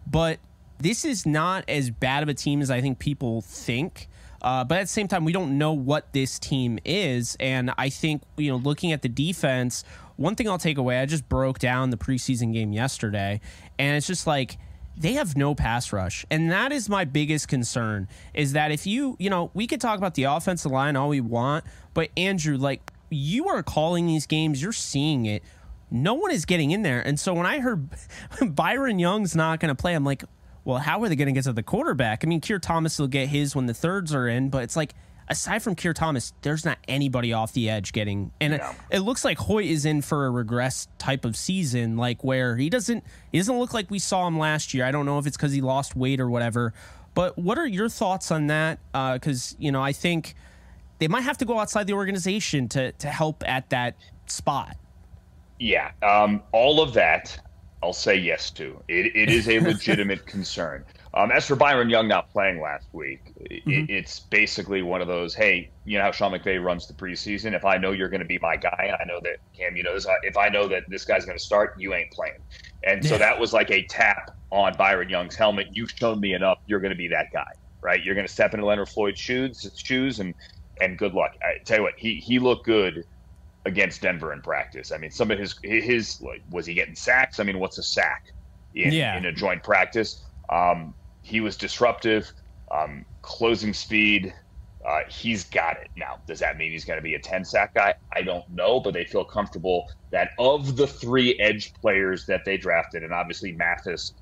but 0.09 0.39
this 0.79 1.05
is 1.05 1.25
not 1.25 1.63
as 1.69 1.89
bad 1.89 2.23
of 2.23 2.29
a 2.29 2.33
team 2.33 2.61
as 2.61 2.69
I 2.69 2.81
think 2.81 3.00
people 3.00 3.41
think. 3.41 4.09
Uh, 4.41 4.65
but 4.65 4.79
at 4.79 4.81
the 4.81 4.88
same 4.88 5.07
time, 5.07 5.23
we 5.23 5.31
don't 5.31 5.57
know 5.57 5.71
what 5.71 6.11
this 6.11 6.38
team 6.38 6.77
is. 6.83 7.38
And 7.39 7.71
I 7.77 7.88
think, 7.88 8.23
you 8.35 8.51
know, 8.51 8.57
looking 8.57 8.91
at 8.91 9.01
the 9.01 9.07
defense, 9.07 9.85
one 10.17 10.35
thing 10.35 10.50
I'll 10.50 10.57
take 10.57 10.77
away, 10.77 11.00
I 11.00 11.05
just 11.05 11.29
broke 11.29 11.59
down 11.59 11.91
the 11.91 11.97
preseason 11.97 12.51
game 12.51 12.73
yesterday, 12.73 13.39
and 13.79 13.95
it's 13.95 14.05
just 14.05 14.27
like, 14.27 14.57
they 14.98 15.13
have 15.13 15.36
no 15.36 15.56
pass 15.56 15.92
rush. 15.92 16.25
And 16.30 16.51
that 16.51 16.72
is 16.72 16.90
my 16.90 17.06
biggest 17.06 17.48
concern 17.48 18.07
is 18.34 18.54
that 18.54 18.72
if 18.72 18.86
you 18.86 19.16
you 19.19 19.30
know 19.30 19.51
we 19.54 19.68
could 19.68 19.81
talk 19.81 19.98
about 19.98 20.16
the 20.16 20.24
offensive 20.24 20.72
line 20.72 20.95
all 20.95 21.10
we 21.10 21.22
want 21.22 21.63
but 21.94 22.10
andrew 22.16 22.57
like 22.57 22.92
you 23.10 23.48
are 23.48 23.62
calling 23.63 24.07
these 24.07 24.25
games 24.25 24.62
you're 24.62 24.72
seeing 24.72 25.25
it. 25.25 25.44
No 25.92 26.16
one 26.16 26.31
is 26.31 26.45
getting 26.45 26.72
in 26.72 26.81
there. 26.81 27.01
And 27.01 27.19
so 27.19 27.34
when 27.34 27.45
i 27.45 27.60
heard 27.60 27.90
byron 28.56 29.00
young's 29.00 29.36
not 29.36 29.60
going 29.60 29.75
to 29.75 29.80
play 29.80 29.94
i'm 29.94 30.04
like 30.04 30.24
well, 30.65 30.77
how 30.77 31.01
are 31.03 31.10
they 31.10 31.15
going 31.15 31.27
to 31.27 31.34
get 31.34 31.44
to 31.44 31.53
the 31.53 31.63
quarterback? 31.63 32.24
I 32.24 32.27
mean, 32.27 32.39
Keir 32.39 32.60
Thomas 32.60 32.98
will 32.98 33.08
get 33.08 33.27
his 33.27 33.56
when 33.56 33.65
the 33.65 33.74
thirds 33.74 34.13
are 34.13 34.27
in, 34.27 34.50
but 34.50 34.63
it's 34.63 34.75
like 34.75 34.94
aside 35.30 35.63
from 35.63 35.75
Keir 35.75 35.94
Thomas, 35.94 36.34
there's 36.42 36.65
not 36.65 36.77
anybody 36.88 37.34
off 37.34 37.53
the 37.53 37.70
edge 37.70 37.94
getting. 37.94 38.32
And 38.39 38.53
yeah. 38.53 38.72
it, 38.92 38.98
it, 38.98 39.00
looks 39.00 39.24
like 39.24 39.38
Hoyt 39.38 39.65
is 39.65 39.86
in 39.86 40.01
for 40.01 40.25
a 40.25 40.32
regress 40.32 40.88
type 40.98 41.25
of 41.25 41.36
season, 41.36 41.98
like 41.98 42.24
where 42.24 42.58
he 42.58 42.70
doesn't 42.70 43.03
he 43.32 43.38
doesn't 43.38 43.58
look 43.58 43.74
like 43.74 43.89
we 43.89 44.00
saw 44.00 44.27
him 44.27 44.38
last 44.38 44.74
year. 44.74 44.86
I 44.86 44.92
don't 44.92 45.06
know 45.06 45.20
if 45.20 45.27
it's 45.27 45.38
because 45.38 45.53
he 45.53 45.62
lost 45.62 45.96
weight 45.96 46.20
or 46.20 46.30
whatever. 46.30 46.74
But 47.13 47.38
what 47.38 47.58
are 47.58 47.68
your 47.68 47.89
thoughts 47.89 48.32
on 48.32 48.48
that? 48.48 48.80
Because 48.92 49.53
uh, 49.53 49.56
you 49.60 49.72
know, 49.72 49.82
I 49.82 49.92
think 49.92 50.36
they 51.00 51.08
might 51.08 51.22
have 51.22 51.38
to 51.39 51.46
go 51.46 51.60
outside 51.60 51.88
the 51.88 51.94
organization 51.94 52.68
to 52.70 52.92
to 52.94 53.08
help 53.08 53.44
at 53.48 53.70
that 53.70 53.96
spot. 54.25 54.77
Yeah, 55.60 55.92
um, 56.01 56.42
all 56.51 56.82
of 56.82 56.94
that 56.94 57.39
I'll 57.84 57.92
say 57.92 58.15
yes 58.15 58.50
to. 58.51 58.82
It, 58.88 59.13
it 59.13 59.30
is 59.30 59.50
a 59.50 59.60
legitimate 59.72 60.25
concern. 60.25 60.86
Um, 61.15 61.32
as 61.32 61.46
for 61.46 61.55
Byron 61.55 61.91
Young 61.91 62.08
not 62.08 62.32
playing 62.32 62.60
last 62.60 62.88
week, 62.91 63.34
mm-hmm. 63.39 63.70
it, 63.70 63.89
it's 63.89 64.20
basically 64.20 64.82
one 64.82 65.00
of 65.00 65.08
those, 65.08 65.36
hey, 65.36 65.70
you 65.86 65.98
know 65.98 66.05
how 66.05 66.12
Sean 66.12 66.32
McVay 66.32 66.63
runs 66.63 66.88
the 66.88 66.93
preseason? 66.93 67.53
If 67.53 67.65
I 67.65 67.77
know 67.77 67.91
you're 67.91 68.10
going 68.10 68.22
to 68.22 68.27
be 68.27 68.39
my 68.39 68.55
guy, 68.55 68.98
I 69.00 69.05
know 69.05 69.20
that, 69.22 69.38
Cam, 69.55 69.75
you 69.75 69.84
know 69.84 69.93
this, 69.93 70.08
if 70.24 70.38
I 70.38 70.50
know 70.50 70.67
that 70.67 70.89
this 70.89 71.05
guy's 71.05 71.24
going 71.24 71.38
to 71.38 71.43
start, 71.43 71.75
you 71.77 71.93
ain't 71.93 72.12
playing. 72.12 72.39
And 72.84 73.05
so 73.05 73.17
that 73.20 73.39
was 73.39 73.53
like 73.53 73.70
a 73.70 73.84
tap 73.84 74.36
on 74.50 74.74
Byron 74.75 75.08
Young's 75.08 75.36
helmet. 75.36 75.67
You've 75.72 75.91
shown 75.91 76.20
me 76.20 76.34
enough. 76.34 76.58
You're 76.65 76.79
going 76.79 76.91
to 76.91 76.98
be 76.98 77.08
that 77.10 77.32
guy, 77.32 77.51
right? 77.82 78.03
You're 78.03 78.15
going 78.15 78.27
to 78.27 78.34
step 78.34 78.55
into 78.55 78.65
Leonard 78.65 78.89
Floyd's 78.89 79.20
shoes, 79.20 79.72
shoes 79.77 80.20
and, 80.20 80.34
and 80.82 80.98
good 80.98 81.13
luck. 81.13 81.36
I 81.43 81.63
tell 81.63 81.77
you 81.77 81.84
what, 81.84 81.93
he, 81.96 82.15
he 82.15 82.39
looked 82.39 82.65
good 82.65 83.05
against 83.65 84.01
Denver 84.01 84.34
in 84.34 84.41
practice. 84.41 84.91
I 84.91 84.98
mean, 84.98 85.12
some 85.12 85.29
of 85.29 85.38
his 85.38 85.55
his 85.63 86.20
like, 86.22 86.41
was 86.50 86.65
he 86.65 86.74
getting 86.74 86.96
sacks? 86.96 87.39
I 87.39 87.43
mean, 87.43 87.60
what's 87.60 87.77
a 87.77 87.84
sack 87.84 88.34
in, 88.74 88.91
yeah. 88.91 89.15
in 89.15 89.25
a 89.25 89.32
joint 89.32 89.63
practice? 89.63 90.24
Um, 90.50 90.93
he 91.24 91.42
was 91.42 91.58
disruptive, 91.58 92.32
um, 92.72 93.06
closing 93.24 93.74
speed. 93.74 94.34
Uh, 94.88 95.01
he's 95.10 95.46
got 95.46 95.77
it 95.77 95.89
now. 95.98 96.18
Does 96.27 96.39
that 96.42 96.58
mean 96.58 96.72
he's 96.74 96.86
going 96.86 97.00
to 97.00 97.03
be 97.03 97.15
a 97.15 97.20
10 97.20 97.46
sack 97.46 97.74
guy? 97.75 97.96
I 98.15 98.24
don't 98.24 98.46
know, 98.50 98.82
but 98.82 98.96
they 98.96 99.06
feel 99.06 99.25
comfortable 99.25 99.86
that 100.12 100.32
of 100.39 100.77
the 100.77 100.88
three 100.88 101.38
edge 101.42 101.74
players 101.82 102.25
that 102.27 102.44
they 102.46 102.58
drafted, 102.58 103.03
and 103.03 103.13
obviously 103.13 103.53
Mathis 103.53 104.13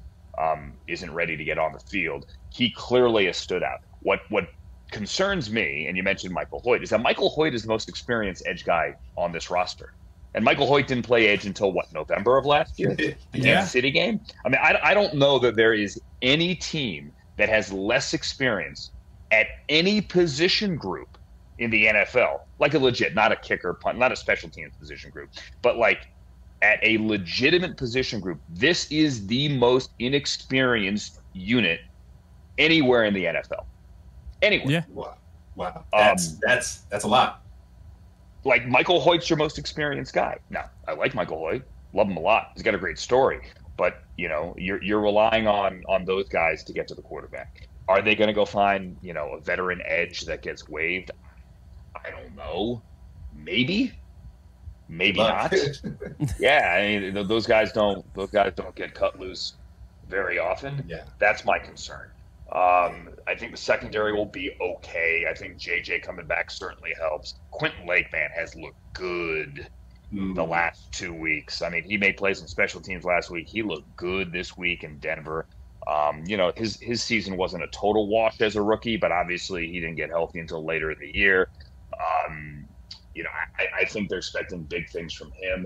um, 0.42 0.78
isn't 0.88 1.14
ready 1.14 1.38
to 1.38 1.46
get 1.46 1.60
on 1.60 1.74
the 1.74 1.82
field, 1.92 2.26
he 2.50 2.72
clearly 2.74 3.28
has 3.28 3.38
stood 3.38 3.64
out. 3.64 3.80
What 4.02 4.22
what 4.30 4.46
concerns 4.92 5.52
me, 5.52 5.88
and 5.88 5.98
you 5.98 6.04
mentioned 6.04 6.34
Michael 6.34 6.62
Hoyt, 6.64 6.84
is 6.84 6.92
that 6.92 7.02
Michael 7.02 7.30
Hoyt 7.30 7.56
is 7.56 7.64
the 7.64 7.70
most 7.70 7.90
experienced 7.90 8.44
edge 8.48 8.66
guy 8.66 8.96
on 9.18 9.34
this 9.34 9.52
roster. 9.52 9.90
And 10.36 10.46
Michael 10.46 10.68
Hoyt 10.68 10.88
didn't 10.88 11.06
play 11.06 11.28
edge 11.30 11.46
until 11.46 11.74
what, 11.74 11.88
November 11.94 12.38
of 12.38 12.46
last 12.46 12.80
year? 12.80 13.02
The 13.34 13.48
Yeah. 13.48 13.62
City 13.62 13.92
game? 13.92 14.22
I 14.46 14.50
mean, 14.50 14.60
I, 14.64 14.80
I 14.84 14.94
don't 14.94 15.16
know 15.16 15.40
that 15.40 15.56
there 15.58 15.74
is 15.74 16.02
any 16.22 16.56
team 16.56 17.12
that 17.38 17.50
has 17.50 17.72
less 17.72 18.14
experience 18.14 18.92
at 19.32 19.48
any 19.70 20.02
position 20.02 20.76
group 20.76 21.18
in 21.60 21.70
the 21.70 21.86
NFL, 21.86 22.42
like 22.60 22.74
a 22.74 22.80
legit, 22.80 23.16
not 23.16 23.32
a 23.32 23.36
kicker, 23.36 23.74
punt, 23.74 23.98
not 23.98 24.12
a 24.12 24.16
special 24.16 24.50
teams 24.50 24.76
position 24.78 25.10
group, 25.12 25.30
but 25.62 25.78
like 25.78 26.08
at 26.62 26.80
a 26.84 26.98
legitimate 27.00 27.78
position 27.78 28.20
group. 28.20 28.40
This 28.50 28.92
is 28.92 29.26
the 29.28 29.50
most 29.58 29.92
inexperienced 30.00 31.20
unit 31.34 31.80
anywhere 32.58 33.06
in 33.06 33.14
the 33.14 33.26
NFL. 33.26 33.66
Anywhere. 34.42 34.72
Yeah. 34.72 34.84
Wow, 34.90 35.16
wow, 35.56 35.86
that's 35.92 36.34
Um, 36.34 36.40
that's 36.42 36.78
that's 36.90 37.04
a 37.04 37.08
lot. 37.08 37.44
like 38.44 38.68
Michael 38.68 39.00
Hoyt's 39.00 39.30
your 39.30 39.38
most 39.38 39.58
experienced 39.60 40.14
guy. 40.14 40.38
Now, 40.50 40.70
I 40.88 40.94
like 40.94 41.14
Michael 41.14 41.38
Hoyt, 41.38 41.64
love 41.94 42.08
him 42.08 42.18
a 42.18 42.22
lot. 42.22 42.52
He's 42.56 42.64
got 42.64 42.74
a 42.74 42.80
great 42.80 42.98
story, 42.98 43.40
but 43.78 44.04
you 44.18 44.28
know, 44.30 44.54
you're 44.58 44.82
you're 44.84 45.02
relying 45.02 45.48
on 45.48 45.84
on 45.88 46.06
those 46.06 46.28
guys 46.30 46.64
to 46.66 46.74
get 46.74 46.88
to 46.90 46.96
the 46.96 47.02
quarterback. 47.02 47.68
Are 47.88 48.02
they 48.02 48.16
going 48.16 48.28
to 48.28 48.34
go 48.34 48.46
find 48.46 48.98
you 49.02 49.14
know 49.14 49.30
a 49.34 49.42
veteran 49.42 49.82
edge 49.86 50.22
that 50.22 50.42
gets 50.42 50.68
waived? 50.70 51.12
I 51.96 52.10
don't 52.10 52.36
know. 52.36 52.82
Maybe, 53.36 53.94
maybe 54.88 55.18
But- 55.18 55.52
not. 55.52 56.34
yeah, 56.40 56.76
I 56.78 57.00
mean, 57.00 57.28
those 57.28 57.46
guys 57.48 57.72
don't 57.72 58.06
those 58.14 58.30
guys 58.32 58.54
don't 58.56 58.76
get 58.76 58.94
cut 58.94 59.20
loose 59.20 59.56
very 60.08 60.40
often. 60.40 60.84
yeah, 60.88 61.04
That's 61.20 61.46
my 61.46 61.58
concern. 61.60 62.10
Um, 62.52 63.12
I 63.28 63.36
think 63.38 63.52
the 63.54 63.58
secondary 63.58 64.12
will 64.12 64.26
be 64.26 64.52
okay. 64.60 65.26
I 65.30 65.34
think 65.34 65.58
JJ 65.58 66.04
coming 66.04 66.26
back 66.28 66.52
certainly 66.52 66.92
helps. 67.00 67.36
Quentin 67.52 67.88
Lake, 67.88 68.12
man, 68.12 68.30
has 68.36 68.54
looked 68.58 68.76
good 68.94 69.70
Mm. 70.14 70.36
the 70.36 70.44
last 70.44 70.92
two 70.92 71.14
weeks. 71.14 71.62
I 71.62 71.70
mean, 71.70 71.84
he 71.84 71.96
made 71.98 72.18
plays 72.18 72.42
on 72.42 72.48
special 72.48 72.82
teams 72.82 73.06
last 73.06 73.30
week. 73.30 73.48
He 73.50 73.64
looked 73.64 73.96
good 73.96 74.34
this 74.34 74.58
week 74.58 74.84
in 74.84 75.00
Denver. 75.00 75.48
Um, 75.90 76.24
you 76.26 76.36
know, 76.36 76.52
his 76.58 76.78
his 76.82 77.02
season 77.02 77.38
wasn't 77.38 77.64
a 77.64 77.68
total 77.68 78.10
wash 78.10 78.42
as 78.42 78.58
a 78.58 78.62
rookie, 78.62 78.98
but 78.98 79.12
obviously 79.14 79.68
he 79.68 79.80
didn't 79.80 79.96
get 79.96 80.10
healthy 80.10 80.40
until 80.40 80.66
later 80.66 80.92
in 80.92 80.98
the 81.00 81.18
year. 81.18 81.50
Um, 82.28 82.68
you 83.14 83.24
know, 83.24 83.30
I, 83.58 83.84
I 83.84 83.86
think 83.86 84.10
they're 84.10 84.20
expecting 84.20 84.64
big 84.66 84.90
things 84.90 85.14
from 85.14 85.32
him, 85.42 85.66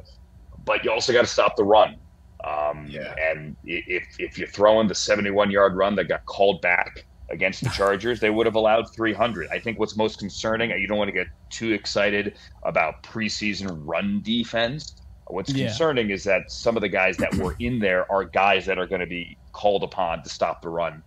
but 0.64 0.84
you 0.86 0.92
also 0.92 1.12
got 1.12 1.22
to 1.22 1.28
stop 1.28 1.56
the 1.58 1.64
run. 1.64 1.96
Um, 2.44 2.86
Yeah. 2.88 3.14
And 3.18 3.58
if 3.64 4.06
if 4.20 4.38
you're 4.38 4.48
throwing 4.48 4.88
the 4.88 4.96
71 4.96 5.50
yard 5.52 5.76
run 5.76 5.96
that 5.96 6.06
got 6.08 6.26
called 6.26 6.62
back 6.62 6.92
against 7.30 7.64
the 7.64 7.70
Chargers, 7.70 8.20
they 8.20 8.30
would 8.30 8.46
have 8.46 8.56
allowed 8.56 8.94
300. 8.94 9.48
I 9.52 9.60
think 9.60 9.80
what's 9.80 9.96
most 9.98 10.20
concerning, 10.20 10.70
you 10.72 10.88
don't 10.88 10.98
want 10.98 11.08
to 11.08 11.14
get 11.14 11.28
too 11.50 11.74
excited 11.74 12.36
about 12.64 13.02
preseason 13.04 13.82
run 13.86 14.22
defense. 14.24 14.96
What's 15.28 15.52
Yeah. 15.52 15.68
concerning 15.68 16.12
is 16.12 16.24
that 16.26 16.52
some 16.52 16.76
of 16.78 16.82
the 16.82 16.90
guys 16.90 17.18
that 17.18 17.34
were 17.36 17.56
in 17.60 17.80
there 17.80 18.10
are 18.12 18.24
guys 18.26 18.66
that 18.68 18.78
are 18.78 18.86
going 18.86 19.02
to 19.02 19.08
be 19.08 19.38
called 19.54 19.84
upon 19.84 20.22
to 20.24 20.30
stop 20.30 20.62
the 20.62 20.70
run 20.70 21.02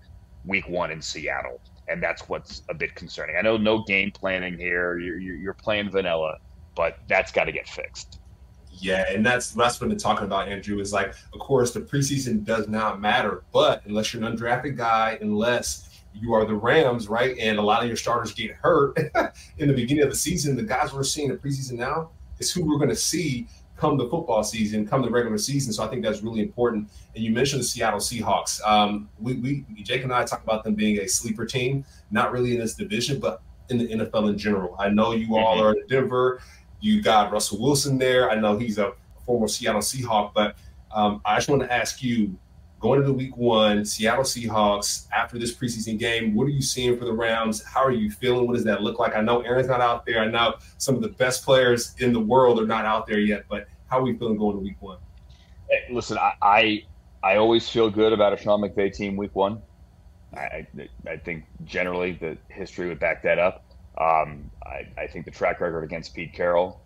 week 0.44 0.68
one 0.68 0.90
in 0.90 1.00
Seattle. 1.00 1.60
And 1.88 2.02
that's 2.02 2.28
what's 2.28 2.62
a 2.68 2.74
bit 2.74 2.94
concerning. 2.94 3.36
I 3.36 3.42
know 3.42 3.56
no 3.56 3.84
game 3.84 4.10
planning 4.10 4.58
here. 4.58 4.98
You're, 4.98 5.18
you're 5.18 5.36
you're 5.36 5.54
playing 5.54 5.90
vanilla, 5.90 6.36
but 6.74 6.98
that's 7.08 7.32
got 7.32 7.44
to 7.44 7.52
get 7.52 7.66
fixed. 7.66 8.20
Yeah, 8.70 9.04
and 9.10 9.24
that's 9.24 9.52
that's 9.52 9.80
what 9.80 9.88
they're 9.88 9.98
talking 9.98 10.24
about, 10.26 10.48
Andrew. 10.48 10.78
Is 10.80 10.92
like, 10.92 11.14
of 11.32 11.40
course, 11.40 11.72
the 11.72 11.80
preseason 11.80 12.44
does 12.44 12.68
not 12.68 13.00
matter, 13.00 13.42
but 13.52 13.82
unless 13.86 14.12
you're 14.12 14.22
an 14.22 14.36
undrafted 14.36 14.76
guy, 14.76 15.18
unless 15.22 15.87
you 16.20 16.34
are 16.34 16.44
the 16.44 16.54
Rams, 16.54 17.08
right, 17.08 17.36
and 17.38 17.58
a 17.58 17.62
lot 17.62 17.82
of 17.82 17.88
your 17.88 17.96
starters 17.96 18.32
get 18.32 18.52
hurt 18.52 18.98
in 19.58 19.68
the 19.68 19.74
beginning 19.74 20.04
of 20.04 20.10
the 20.10 20.16
season, 20.16 20.56
the 20.56 20.62
guys 20.62 20.92
we're 20.92 21.02
seeing 21.02 21.30
in 21.30 21.36
the 21.36 21.40
preseason 21.40 21.72
now 21.72 22.10
is 22.38 22.52
who 22.52 22.64
we're 22.64 22.78
going 22.78 22.90
to 22.90 22.96
see 22.96 23.46
come 23.76 23.96
the 23.96 24.08
football 24.08 24.42
season, 24.42 24.86
come 24.86 25.02
the 25.02 25.10
regular 25.10 25.38
season. 25.38 25.72
So 25.72 25.84
I 25.84 25.88
think 25.88 26.02
that's 26.02 26.20
really 26.22 26.40
important. 26.40 26.90
And 27.14 27.24
you 27.24 27.30
mentioned 27.30 27.60
the 27.60 27.64
Seattle 27.64 28.00
Seahawks. 28.00 28.60
Um, 28.66 29.08
we, 29.20 29.34
we 29.34 29.64
Jake 29.82 30.02
and 30.02 30.12
I 30.12 30.24
talk 30.24 30.42
about 30.42 30.64
them 30.64 30.74
being 30.74 30.98
a 30.98 31.06
sleeper 31.06 31.46
team, 31.46 31.84
not 32.10 32.32
really 32.32 32.52
in 32.54 32.58
this 32.58 32.74
division, 32.74 33.20
but 33.20 33.40
in 33.70 33.78
the 33.78 33.88
NFL 33.88 34.30
in 34.30 34.38
general. 34.38 34.74
I 34.78 34.88
know 34.88 35.12
you 35.12 35.36
all 35.36 35.62
are 35.62 35.72
in 35.72 35.86
Denver. 35.86 36.40
You 36.80 37.02
got 37.02 37.32
Russell 37.32 37.60
Wilson 37.60 37.98
there. 37.98 38.30
I 38.30 38.34
know 38.34 38.58
he's 38.58 38.78
a 38.78 38.92
former 39.24 39.48
Seattle 39.48 39.80
Seahawk, 39.80 40.32
but 40.34 40.56
um, 40.90 41.20
I 41.24 41.36
just 41.36 41.48
want 41.48 41.62
to 41.62 41.72
ask 41.72 42.02
you, 42.02 42.36
going 42.80 43.00
into 43.00 43.12
week 43.12 43.36
one, 43.36 43.84
Seattle 43.84 44.24
Seahawks, 44.24 45.08
after 45.12 45.38
this 45.38 45.54
preseason 45.54 45.98
game, 45.98 46.34
what 46.34 46.44
are 46.44 46.50
you 46.50 46.62
seeing 46.62 46.96
for 46.96 47.04
the 47.04 47.12
Rams? 47.12 47.62
How 47.64 47.82
are 47.82 47.90
you 47.90 48.10
feeling? 48.10 48.46
What 48.46 48.54
does 48.54 48.64
that 48.64 48.82
look 48.82 48.98
like? 48.98 49.16
I 49.16 49.20
know 49.20 49.40
Aaron's 49.40 49.68
not 49.68 49.80
out 49.80 50.06
there. 50.06 50.20
I 50.20 50.28
know 50.28 50.54
some 50.78 50.94
of 50.94 51.02
the 51.02 51.08
best 51.08 51.44
players 51.44 51.94
in 51.98 52.12
the 52.12 52.20
world 52.20 52.60
are 52.60 52.66
not 52.66 52.84
out 52.84 53.06
there 53.06 53.18
yet, 53.18 53.44
but 53.48 53.68
how 53.88 53.98
are 53.98 54.02
we 54.02 54.16
feeling 54.16 54.36
going 54.36 54.56
to 54.56 54.62
week 54.62 54.80
one? 54.80 54.98
Hey, 55.68 55.92
listen, 55.92 56.18
I, 56.18 56.32
I 56.40 56.84
I 57.22 57.36
always 57.36 57.68
feel 57.68 57.90
good 57.90 58.12
about 58.12 58.32
a 58.32 58.36
Sean 58.36 58.60
McVay 58.60 58.94
team 58.94 59.16
week 59.16 59.34
one. 59.34 59.60
I 60.34 60.38
I, 60.38 60.88
I 61.06 61.16
think 61.16 61.44
generally 61.64 62.12
the 62.12 62.38
history 62.48 62.88
would 62.88 63.00
back 63.00 63.22
that 63.24 63.38
up. 63.38 63.64
Um, 63.98 64.50
I, 64.64 64.86
I 64.96 65.06
think 65.08 65.24
the 65.24 65.30
track 65.30 65.60
record 65.60 65.82
against 65.82 66.14
Pete 66.14 66.32
Carroll, 66.32 66.80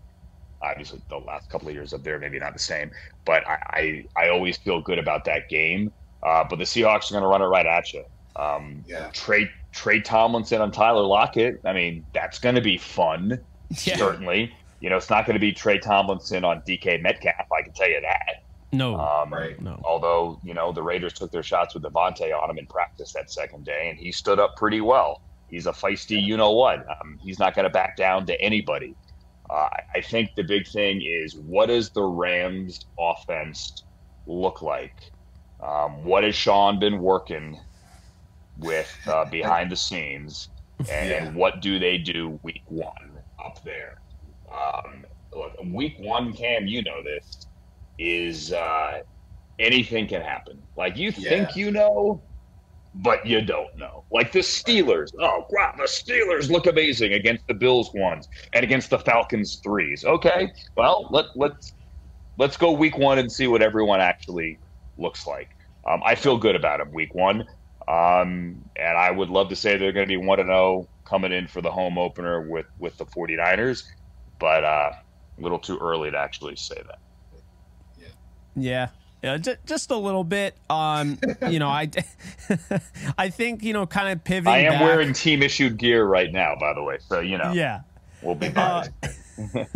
obviously 0.62 1.00
the 1.08 1.18
last 1.18 1.48
couple 1.50 1.68
of 1.68 1.74
years 1.74 1.92
up 1.92 2.02
there, 2.02 2.18
maybe 2.18 2.38
not 2.38 2.52
the 2.52 2.58
same, 2.58 2.90
but 3.24 3.46
I, 3.46 4.04
I, 4.16 4.24
I 4.24 4.28
always 4.28 4.56
feel 4.58 4.80
good 4.80 4.98
about 4.98 5.24
that 5.26 5.48
game. 5.48 5.92
Uh, 6.22 6.44
but 6.48 6.56
the 6.58 6.64
Seahawks 6.64 7.10
are 7.10 7.14
going 7.14 7.22
to 7.22 7.28
run 7.28 7.42
it 7.42 7.46
right 7.46 7.66
at 7.66 7.92
you. 7.92 8.04
Um, 8.36 8.84
Yeah. 8.86 9.10
Tre 9.12 9.48
Tre 9.72 10.00
Tomlinson 10.00 10.60
on 10.60 10.70
Tyler 10.70 11.02
Lockett. 11.02 11.56
I 11.64 11.72
mean, 11.72 12.04
that's 12.12 12.38
going 12.38 12.54
to 12.54 12.60
be 12.60 12.78
fun. 12.78 13.38
Yeah. 13.84 13.96
Certainly, 13.96 14.52
you 14.80 14.90
know, 14.90 14.96
it's 14.98 15.08
not 15.08 15.24
going 15.24 15.32
to 15.34 15.40
be 15.40 15.50
Tre 15.50 15.78
Tomlinson 15.78 16.44
on 16.44 16.60
DK 16.68 17.00
Metcalf. 17.00 17.46
I 17.58 17.62
can 17.62 17.72
tell 17.72 17.88
you 17.88 18.02
that. 18.02 18.34
No. 18.70 19.00
Um, 19.00 19.32
Right. 19.32 19.58
no. 19.62 19.80
Although 19.84 20.38
you 20.44 20.52
know 20.52 20.72
the 20.72 20.82
Raiders 20.82 21.14
took 21.14 21.30
their 21.32 21.42
shots 21.42 21.72
with 21.74 21.82
Davante 21.82 22.32
on 22.38 22.50
him 22.50 22.58
in 22.58 22.66
practice 22.66 23.12
that 23.14 23.30
second 23.30 23.64
day, 23.64 23.88
and 23.88 23.98
he 23.98 24.12
stood 24.12 24.38
up 24.38 24.56
pretty 24.56 24.82
well. 24.82 25.22
He's 25.48 25.66
a 25.66 25.72
feisty, 25.72 26.22
you 26.22 26.36
know 26.36 26.52
what? 26.52 26.80
Um, 26.80 27.18
he's 27.22 27.38
not 27.38 27.54
going 27.54 27.64
to 27.64 27.70
back 27.70 27.96
down 27.96 28.24
to 28.26 28.40
anybody. 28.40 28.94
Uh, 29.52 29.68
I- 29.94 30.00
think 30.00 30.30
the 30.34 30.42
big 30.42 30.66
thing 30.66 31.02
is 31.02 31.36
what 31.36 31.66
does 31.66 31.90
the 31.90 32.02
Rams' 32.02 32.86
offense 32.98 33.84
look 34.26 34.62
like? 34.62 34.96
Um, 35.60 36.04
what 36.04 36.24
has 36.24 36.34
Sean 36.34 36.78
been 36.78 36.98
working 37.00 37.60
with 38.58 38.90
uh, 39.06 39.24
behind 39.30 39.70
the 39.70 39.76
scenes, 39.76 40.48
and, 40.90 41.10
Yeah. 41.10 41.24
and 41.26 41.36
what 41.36 41.60
do 41.60 41.78
they 41.78 41.98
do 41.98 42.40
week 42.42 42.62
one 42.66 43.10
up 43.44 43.62
there? 43.62 43.98
Um, 44.50 45.04
look, 45.34 45.52
week 45.66 45.96
one, 45.98 46.32
Cam, 46.32 46.66
you 46.66 46.82
know 46.82 47.02
this 47.02 47.46
is 47.98 48.52
uh, 48.54 49.00
anything 49.58 50.08
can 50.08 50.22
happen. 50.22 50.62
Like 50.76 50.96
you 50.96 51.12
Yeah. 51.16 51.28
think 51.28 51.56
you 51.56 51.70
know, 51.72 52.22
but 52.94 53.24
you 53.26 53.40
don't 53.40 53.74
know. 53.76 54.04
Like 54.10 54.32
the 54.32 54.40
Steelers. 54.40 55.08
Oh, 55.18 55.44
wow, 55.50 55.72
the 55.76 55.84
Steelers 55.84 56.50
look 56.50 56.66
amazing 56.66 57.12
against 57.14 57.46
the 57.46 57.54
Bills 57.54 57.90
ones 57.94 58.28
and 58.52 58.64
against 58.64 58.90
the 58.90 58.98
Falcons 58.98 59.60
threes. 59.62 60.04
Okay, 60.04 60.50
well 60.76 61.08
let 61.10 61.26
let's 61.34 61.72
let's 62.38 62.56
go 62.56 62.72
week 62.72 62.98
one 62.98 63.18
and 63.18 63.30
see 63.30 63.46
what 63.46 63.62
everyone 63.62 64.00
actually 64.00 64.58
looks 64.98 65.26
like. 65.26 65.48
Um, 65.88 66.00
I 66.04 66.14
feel 66.14 66.38
good 66.38 66.54
about 66.56 66.78
them 66.78 66.92
week 66.92 67.14
one, 67.14 67.40
um, 67.88 68.62
and 68.76 68.98
I 68.98 69.10
would 69.10 69.30
love 69.30 69.48
to 69.48 69.56
say 69.56 69.76
they're 69.76 69.92
going 69.92 70.06
to 70.06 70.12
be 70.12 70.16
one 70.16 70.38
to 70.38 70.44
zero 70.44 70.88
coming 71.04 71.32
in 71.32 71.46
for 71.48 71.60
the 71.60 71.70
home 71.70 71.98
opener 71.98 72.48
with 72.48 72.66
with 72.78 72.96
the 72.98 73.06
49ers, 73.06 73.82
but 74.38 74.64
uh, 74.64 74.92
a 75.38 75.42
little 75.42 75.58
too 75.58 75.78
early 75.78 76.10
to 76.10 76.18
actually 76.18 76.56
say 76.56 76.76
that. 76.76 76.98
Yeah. 78.54 78.88
Yeah, 79.22 79.36
just, 79.36 79.58
just 79.66 79.90
a 79.92 79.96
little 79.96 80.24
bit. 80.24 80.56
Um, 80.68 81.18
you 81.48 81.58
know, 81.60 81.68
I, 81.68 81.88
I 83.18 83.30
think 83.30 83.62
you 83.62 83.72
know, 83.72 83.86
kind 83.86 84.08
of 84.12 84.24
pivoting. 84.24 84.52
I 84.52 84.58
am 84.64 84.72
back- 84.72 84.82
wearing 84.82 85.12
team 85.12 85.42
issued 85.42 85.76
gear 85.78 86.04
right 86.04 86.32
now, 86.32 86.56
by 86.58 86.74
the 86.74 86.82
way. 86.82 86.98
So 87.06 87.20
you 87.20 87.38
know, 87.38 87.52
Yeah. 87.52 87.82
we'll 88.22 88.34
be 88.34 88.48
Uh, 88.54 88.84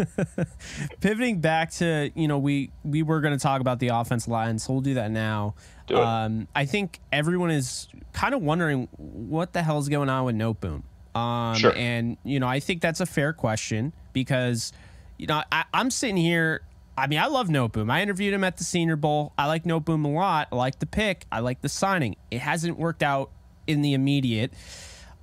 pivoting 1.00 1.40
back 1.40 1.70
to 1.72 2.10
you 2.14 2.28
know 2.28 2.38
we 2.38 2.70
we 2.84 3.02
were 3.02 3.20
going 3.20 3.32
to 3.36 3.42
talk 3.42 3.60
about 3.60 3.78
the 3.78 3.88
offense 3.88 4.28
line 4.28 4.58
so 4.58 4.72
we'll 4.72 4.82
do 4.82 4.94
that 4.94 5.10
now 5.10 5.54
Do 5.86 5.96
um 5.96 6.46
i 6.54 6.66
think 6.66 7.00
everyone 7.10 7.50
is 7.50 7.88
kind 8.12 8.34
of 8.34 8.42
wondering 8.42 8.88
what 8.98 9.52
the 9.54 9.62
hell's 9.62 9.88
going 9.88 10.08
on 10.10 10.24
with 10.26 10.36
noteboom 10.36 10.82
um 11.18 11.56
Sure. 11.56 11.72
and 11.74 12.16
you 12.22 12.38
know 12.38 12.46
i 12.46 12.60
think 12.60 12.82
that's 12.82 13.00
a 13.00 13.06
fair 13.06 13.32
question 13.32 13.92
because 14.12 14.72
you 15.16 15.26
know 15.26 15.42
I, 15.50 15.64
i'm 15.72 15.90
sitting 15.90 16.18
here 16.18 16.60
I 16.98 17.06
mean, 17.06 17.18
I 17.18 17.26
love 17.26 17.48
Noteboom. 17.48 17.90
I 17.90 18.02
interviewed 18.02 18.32
him 18.32 18.42
at 18.44 18.56
the 18.56 18.64
Senior 18.64 18.96
Bowl. 18.96 19.32
I 19.36 19.46
like 19.46 19.64
Noteboom 19.64 20.04
a 20.04 20.08
lot. 20.08 20.48
I 20.50 20.56
like 20.56 20.78
the 20.78 20.86
pick. 20.86 21.26
I 21.30 21.40
like 21.40 21.60
the 21.60 21.68
signing. 21.68 22.16
It 22.30 22.40
hasn't 22.40 22.78
worked 22.78 23.02
out 23.02 23.30
in 23.66 23.82
the 23.82 23.92
immediate. 23.92 24.52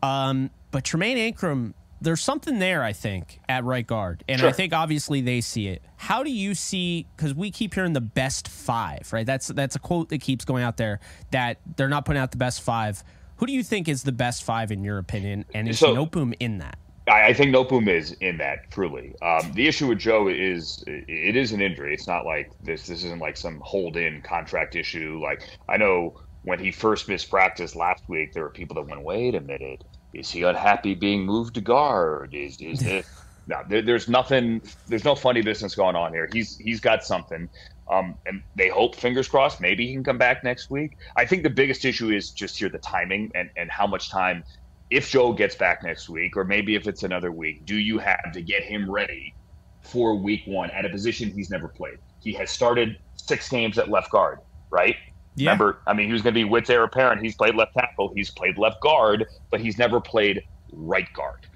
Um, 0.01 0.49
but 0.71 0.83
Tremayne 0.83 1.17
Anchrum, 1.33 1.73
there's 2.01 2.21
something 2.21 2.59
there, 2.59 2.83
I 2.83 2.93
think, 2.93 3.39
at 3.47 3.63
right 3.63 3.87
guard. 3.87 4.23
And 4.27 4.41
I 4.41 4.51
think 4.51 4.73
obviously 4.73 5.21
they 5.21 5.41
see 5.41 5.67
it. 5.67 5.81
How 5.95 6.21
do 6.23 6.31
you 6.31 6.53
see 6.53 7.07
because 7.15 7.33
we 7.33 7.49
keep 7.49 7.73
hearing 7.73 7.93
the 7.93 8.01
best 8.01 8.47
five, 8.49 9.11
right? 9.13 9.25
That's 9.25 9.47
that's 9.47 9.75
a 9.75 9.79
quote 9.79 10.09
that 10.09 10.19
keeps 10.19 10.43
going 10.45 10.63
out 10.63 10.77
there 10.77 10.99
that 11.31 11.59
they're 11.77 11.87
not 11.89 12.05
putting 12.05 12.21
out 12.21 12.31
the 12.31 12.37
best 12.37 12.61
five. 12.61 13.03
Who 13.37 13.45
do 13.45 13.53
you 13.53 13.63
think 13.63 13.87
is 13.87 14.03
the 14.03 14.11
best 14.11 14.43
five 14.43 14.71
in 14.71 14.83
your 14.83 14.97
opinion? 14.97 15.45
And 15.53 15.67
is 15.69 15.79
So- 15.79 16.09
in 16.39 16.57
that? 16.59 16.77
I, 17.07 17.27
I 17.27 17.33
think 17.33 17.53
Noteboom 17.53 17.87
is 17.87 18.13
in 18.13 18.37
that 18.37 18.71
truly. 18.71 19.15
Um, 19.21 19.51
the 19.53 19.67
issue 19.67 19.87
with 19.87 19.99
Joe 19.99 20.27
is 20.27 20.83
it 20.87 21.35
is 21.35 21.51
an 21.51 21.61
injury. 21.61 21.93
It's 21.93 22.07
not 22.07 22.25
like 22.25 22.51
this. 22.63 22.87
This 22.87 23.03
isn't 23.03 23.19
like 23.19 23.37
some 23.37 23.59
hold 23.61 23.97
in 23.97 24.21
contract 24.21 24.75
issue. 24.75 25.19
Like 25.21 25.43
I 25.67 25.77
know 25.77 26.19
when 26.43 26.59
he 26.59 26.71
first 26.71 27.07
missed 27.07 27.29
practice 27.29 27.75
last 27.75 28.07
week, 28.07 28.33
there 28.33 28.43
were 28.43 28.49
people 28.49 28.75
that 28.75 28.87
went, 28.87 29.03
"Wait 29.03 29.35
a 29.35 29.41
minute, 29.41 29.83
is 30.13 30.29
he 30.29 30.43
unhappy 30.43 30.95
being 30.95 31.25
moved 31.25 31.55
to 31.55 31.61
guard? 31.61 32.33
Is 32.33 32.59
is 32.61 32.79
this?" 32.83 33.05
no, 33.47 33.61
there, 33.67 33.81
there's 33.81 34.07
nothing. 34.07 34.61
There's 34.87 35.03
no 35.03 35.15
funny 35.15 35.41
business 35.41 35.75
going 35.75 35.95
on 35.95 36.13
here. 36.13 36.29
He's 36.31 36.57
he's 36.57 36.79
got 36.79 37.03
something. 37.03 37.49
Um, 37.91 38.15
and 38.25 38.41
they 38.55 38.69
hope, 38.69 38.95
fingers 38.95 39.27
crossed, 39.27 39.59
maybe 39.59 39.85
he 39.85 39.93
can 39.93 40.05
come 40.05 40.17
back 40.17 40.41
next 40.41 40.69
week. 40.69 40.97
I 41.17 41.25
think 41.25 41.43
the 41.43 41.49
biggest 41.49 41.83
issue 41.83 42.11
is 42.11 42.31
just 42.31 42.57
here 42.57 42.69
the 42.69 42.77
timing 42.77 43.29
and, 43.35 43.49
and 43.57 43.69
how 43.69 43.85
much 43.85 44.09
time 44.09 44.45
if 44.93 45.09
Joe 45.09 45.33
gets 45.33 45.55
back 45.55 45.83
next 45.83 46.07
week, 46.07 46.37
or 46.37 46.43
maybe 46.43 46.75
if 46.75 46.87
it's 46.87 47.01
another 47.01 47.31
week, 47.31 47.65
do 47.65 47.75
you 47.75 47.97
have 47.97 48.31
to 48.31 48.41
get 48.41 48.63
him 48.63 48.89
ready 48.89 49.33
for 49.81 50.15
week 50.15 50.43
one 50.45 50.69
at 50.69 50.85
a 50.85 50.89
position 50.89 51.31
he's 51.31 51.49
never 51.49 51.67
played? 51.67 51.97
He 52.21 52.31
has 52.33 52.51
started 52.51 52.99
six 53.15 53.49
games 53.49 53.79
at 53.79 53.89
left 53.89 54.11
guard, 54.11 54.37
right? 54.69 54.95
Yeah. 55.35 55.49
Remember, 55.49 55.79
I 55.87 55.93
mean, 55.93 56.05
he 56.05 56.13
was 56.13 56.21
going 56.21 56.35
to 56.35 56.39
be 56.39 56.43
Witt's 56.43 56.69
heir 56.69 56.83
apparent. 56.83 57.23
He's 57.23 57.35
played 57.35 57.55
left 57.55 57.73
tackle, 57.73 58.13
he's 58.15 58.29
played 58.29 58.59
left 58.59 58.81
guard, 58.81 59.25
but 59.49 59.59
he's 59.59 59.79
never 59.79 59.99
played 59.99 60.43
right 60.71 61.11
guard. 61.13 61.47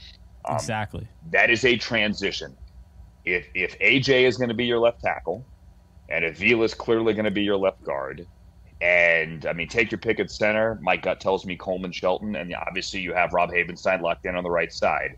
Um, 0.45 0.55
exactly. 0.55 1.07
That 1.29 1.51
is 1.51 1.63
a 1.63 1.77
transition. 1.77 2.57
If 3.23 3.45
if 3.53 3.77
AJ 3.77 4.23
is 4.23 4.37
going 4.37 4.49
to 4.49 4.55
be 4.55 4.65
your 4.65 4.79
left 4.79 5.01
tackle, 5.01 5.45
and 6.09 6.25
if 6.25 6.37
Vila 6.37 6.63
is 6.63 6.73
clearly 6.73 7.13
going 7.13 7.25
to 7.25 7.31
be 7.31 7.43
your 7.43 7.57
left 7.57 7.83
guard, 7.83 8.25
and 8.81 9.45
I 9.45 9.53
mean, 9.53 9.67
take 9.67 9.91
your 9.91 9.97
pick 9.97 10.19
at 10.19 10.29
center. 10.29 10.79
My 10.81 10.97
gut 10.97 11.19
tells 11.19 11.45
me 11.45 11.55
Coleman 11.55 11.91
Shelton, 11.91 12.35
and 12.35 12.53
obviously 12.55 12.99
you 12.99 13.13
have 13.13 13.33
Rob 13.33 13.49
Havenstein 13.49 14.01
locked 14.01 14.25
in 14.25 14.35
on 14.35 14.43
the 14.43 14.51
right 14.51 14.71
side. 14.71 15.15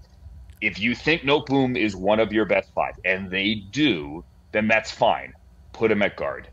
If 0.62 0.80
you 0.80 0.96
think 0.96 1.24
Noteboom 1.24 1.78
is 1.78 1.96
one 1.96 2.20
of 2.20 2.32
your 2.32 2.46
best 2.46 2.72
five, 2.74 2.94
and 3.04 3.30
they 3.30 3.56
do, 3.72 4.25
then 4.54 4.68
that's 4.68 4.92
fine. 4.92 5.34
Put 5.74 5.92
him 5.92 6.01
at 6.01 6.16
guard. 6.16 6.50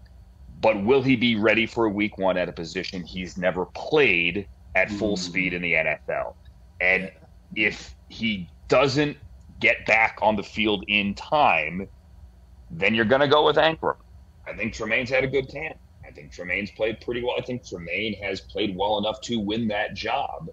But 0.60 0.84
will 0.84 1.02
he 1.02 1.16
be 1.16 1.36
ready 1.36 1.66
for 1.66 1.88
week 1.88 2.18
one 2.18 2.36
at 2.36 2.48
a 2.48 2.52
position 2.52 3.04
he's 3.04 3.36
never 3.36 3.66
played 3.66 4.48
at 4.75 4.90
full 4.90 5.14
Ooh. 5.14 5.16
speed 5.16 5.54
in 5.54 5.62
the 5.62 5.75
NFL? 5.75 6.34
And 6.80 7.10
if 7.54 7.94
he 8.08 8.48
doesn't 8.68 9.16
get 9.60 9.86
back 9.86 10.18
on 10.22 10.36
the 10.36 10.42
field 10.42 10.84
in 10.88 11.14
time, 11.14 11.88
then 12.70 12.94
you're 12.94 13.04
going 13.04 13.20
to 13.20 13.28
go 13.28 13.44
with 13.44 13.56
Anchrum. 13.56 13.96
I 14.46 14.54
think 14.54 14.75
Tremayne's 14.75 15.10
had 15.10 15.25
a 15.25 15.28
good 15.28 15.48
camp. 15.48 15.76
I 16.16 16.20
think 16.20 16.32
Tremayne's 16.32 16.70
played 16.70 17.00
pretty 17.02 17.23
well. 17.23 17.35
I 17.38 17.42
think 17.42 17.66
Tremaine 17.66 18.14
has 18.23 18.40
played 18.40 18.75
well 18.75 18.99
enough 18.99 19.20
to 19.23 19.38
win 19.38 19.68
that 19.68 19.94
job. 19.94 20.49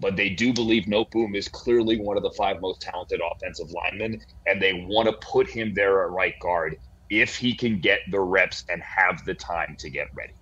But 0.00 0.14
they 0.14 0.30
do 0.30 0.52
believe 0.52 0.84
Noteboom 0.84 1.34
is 1.34 1.48
clearly 1.48 1.98
one 1.98 2.16
of 2.16 2.22
the 2.22 2.30
five 2.30 2.60
most 2.60 2.80
talented 2.80 3.20
offensive 3.20 3.72
linemen, 3.72 4.20
and 4.46 4.62
they 4.62 4.86
want 4.88 5.08
to 5.08 5.14
put 5.14 5.48
him 5.48 5.74
there 5.74 6.04
at 6.04 6.10
right 6.10 6.38
guard 6.38 6.78
if 7.10 7.34
he 7.34 7.52
can 7.52 7.80
get 7.80 8.00
the 8.12 8.20
reps 8.20 8.64
and 8.68 8.80
have 8.80 9.24
the 9.24 9.34
time 9.34 9.74
to 9.80 9.90
get 9.90 10.06
ready. 10.14 10.34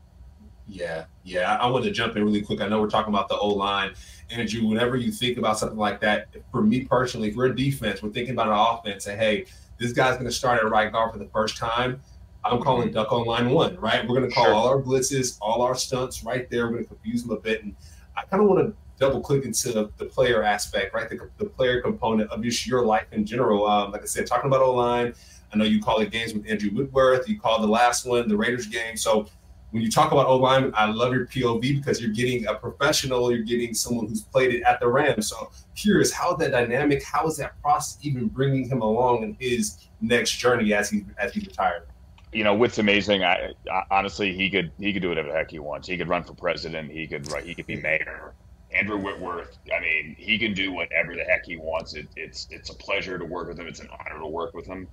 Yeah, 0.69 1.05
yeah. 1.25 1.57
I 1.57 1.69
want 1.69 1.85
to 1.85 1.91
jump 1.91 2.17
in 2.17 2.25
really 2.25 2.43
quick. 2.43 2.61
I 2.61 2.69
know 2.69 2.83
we're 2.83 2.91
talking 2.91 3.15
about 3.15 3.29
the 3.29 3.39
O 3.39 3.49
line. 3.49 3.95
Andrew, 4.31 4.67
whenever 4.67 4.97
you 4.97 5.11
think 5.11 5.39
about 5.39 5.59
something 5.59 5.79
like 5.79 6.01
that, 6.01 6.29
for 6.51 6.61
me 6.61 6.85
personally, 6.85 7.29
if 7.29 7.37
we're 7.37 7.47
a 7.47 7.57
defense, 7.57 8.03
we're 8.03 8.11
thinking 8.11 8.35
about 8.35 8.49
an 8.49 8.79
offense, 8.79 9.07
and 9.07 9.19
hey, 9.19 9.47
this 9.79 9.93
guy's 9.93 10.15
going 10.15 10.27
to 10.27 10.33
start 10.33 10.63
at 10.63 10.69
right 10.69 10.93
guard 10.93 11.13
for 11.13 11.19
the 11.19 11.29
first 11.29 11.57
time. 11.57 12.03
I'm 12.51 12.61
calling 12.61 12.91
duck 12.93 13.13
on 13.13 13.25
line 13.27 13.51
one, 13.51 13.77
right? 13.77 14.07
We're 14.07 14.19
going 14.19 14.29
to 14.29 14.35
call 14.35 14.45
Sure. 14.45 14.55
all 14.55 14.69
our 14.69 14.81
blitzes, 14.81 15.37
all 15.41 15.63
our 15.63 15.75
stunts 15.75 16.25
right 16.25 16.49
there. 16.51 16.67
We're 16.67 16.73
going 16.73 16.85
to 16.85 16.89
confuse 16.89 17.23
them 17.23 17.33
a 17.37 17.41
bit. 17.41 17.63
And 17.65 17.75
I 18.17 18.23
kind 18.23 18.43
of 18.43 18.49
want 18.49 18.67
to 18.67 18.75
double 18.99 19.21
click 19.21 19.45
into 19.45 19.73
the, 19.73 19.91
the 19.99 20.07
player 20.07 20.43
aspect, 20.43 20.95
right? 20.95 21.09
The, 21.09 21.29
the 21.39 21.47
player 21.47 21.81
component 21.81 22.31
of 22.31 22.43
just 22.43 22.67
your 22.67 22.85
life 22.85 23.07
in 23.13 23.27
general. 23.27 23.67
Um, 23.67 23.93
like 23.93 24.03
I 24.03 24.07
said, 24.07 24.27
talking 24.27 24.49
about 24.49 24.63
O 24.63 24.73
line, 24.73 25.15
I 25.53 25.59
know 25.59 25.65
you 25.65 25.83
call 25.83 26.01
it 26.01 26.11
games 26.11 26.35
with 26.35 26.49
Andrew 26.49 26.71
Whitworth. 26.71 27.29
You 27.29 27.39
called 27.39 27.63
the 27.63 27.69
last 27.69 28.07
one 28.07 28.29
the 28.29 28.37
Raiders 28.37 28.67
game. 28.67 28.97
So 28.97 29.27
when 29.71 29.83
you 29.83 29.91
talk 29.91 30.13
about 30.13 30.27
O 30.27 30.37
line, 30.37 30.73
I 30.75 30.87
love 30.87 31.13
your 31.13 31.27
POV 31.27 31.61
because 31.79 32.01
you're 32.01 32.13
getting 32.13 32.47
a 32.47 32.55
professional, 32.55 33.31
you're 33.31 33.45
getting 33.45 33.75
someone 33.75 34.07
who's 34.07 34.23
played 34.23 34.55
it 34.55 34.63
at 34.63 34.81
the 34.81 34.89
Rams. 34.89 35.29
So 35.29 35.51
curious, 35.75 36.13
how 36.13 36.35
that 36.37 36.53
dynamic? 36.53 37.03
How 37.03 37.27
is 37.27 37.37
that 37.37 37.61
process 37.61 37.99
even 38.03 38.29
bringing 38.29 38.69
him 38.69 38.81
along 38.81 39.23
in 39.25 39.37
his 39.39 39.89
next 40.01 40.33
journey 40.33 40.73
as 40.73 40.89
he 40.91 41.05
as 41.19 41.35
he 41.35 41.41
retired? 41.41 41.89
You 42.37 42.45
know, 42.45 42.55
Witt's 42.55 42.77
amazing. 42.77 43.25
I, 43.25 43.55
I 43.73 43.83
honestly, 43.91 44.37
he 44.37 44.51
could 44.51 44.71
he 44.79 44.93
could 44.93 45.01
do 45.01 45.09
whatever 45.09 45.29
the 45.29 45.35
heck 45.35 45.51
he 45.51 45.59
wants. 45.59 45.89
He 45.89 45.97
could 45.97 46.09
run 46.09 46.23
for 46.23 46.35
president. 46.35 46.91
He 46.93 47.07
could. 47.07 47.27
He 47.43 47.55
could 47.55 47.67
be 47.67 47.77
mayor. 47.77 48.35
Andrew 48.75 48.99
Whitworth. 48.99 49.57
I 49.75 49.81
mean, 49.81 50.15
he 50.19 50.39
can 50.39 50.53
do 50.53 50.71
whatever 50.71 51.15
the 51.15 51.25
heck 51.25 51.47
he 51.47 51.57
wants. 51.57 51.95
It, 51.95 52.09
it's 52.15 52.47
it's 52.51 52.69
a 52.69 52.75
pleasure 52.75 53.19
to 53.19 53.25
work 53.25 53.49
with 53.49 53.59
him. 53.59 53.67
It's 53.67 53.81
an 53.81 53.89
honor 53.91 54.21
to 54.21 54.27
work 54.27 54.53
with 54.53 54.67
him. 54.67 54.87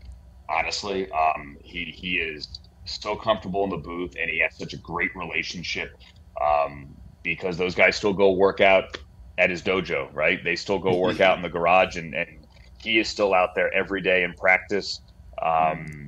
Honestly, 0.48 1.12
um, 1.12 1.58
he 1.62 1.94
he 1.94 2.16
is 2.16 2.48
so 2.86 3.14
comfortable 3.14 3.66
in 3.66 3.72
the 3.72 3.78
booth, 3.78 4.16
and 4.18 4.30
he 4.30 4.40
has 4.40 4.56
such 4.56 4.74
a 4.74 4.78
great 4.78 5.14
relationship 5.14 5.90
um, 6.42 6.96
because 7.24 7.58
those 7.58 7.76
guys 7.76 7.98
still 7.98 8.14
go 8.14 8.32
work 8.32 8.62
out 8.62 8.98
at 9.38 9.50
his 9.50 9.62
dojo, 9.62 10.08
right? 10.14 10.42
They 10.46 10.56
still 10.56 10.80
go 10.80 10.98
work 10.98 11.20
out 11.20 11.36
in 11.36 11.44
the 11.44 11.50
garage, 11.50 11.98
and, 11.98 12.14
and 12.14 12.48
he 12.82 13.00
is 13.00 13.10
still 13.10 13.34
out 13.34 13.50
there 13.54 13.74
every 13.74 14.00
day 14.00 14.24
in 14.24 14.34
practice 14.34 15.02
um, 15.42 16.03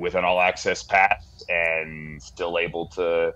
with 0.00 0.14
an 0.14 0.24
all 0.24 0.40
access 0.40 0.82
pass 0.82 1.42
and 1.48 2.20
still 2.22 2.58
able 2.58 2.88
to 2.88 3.32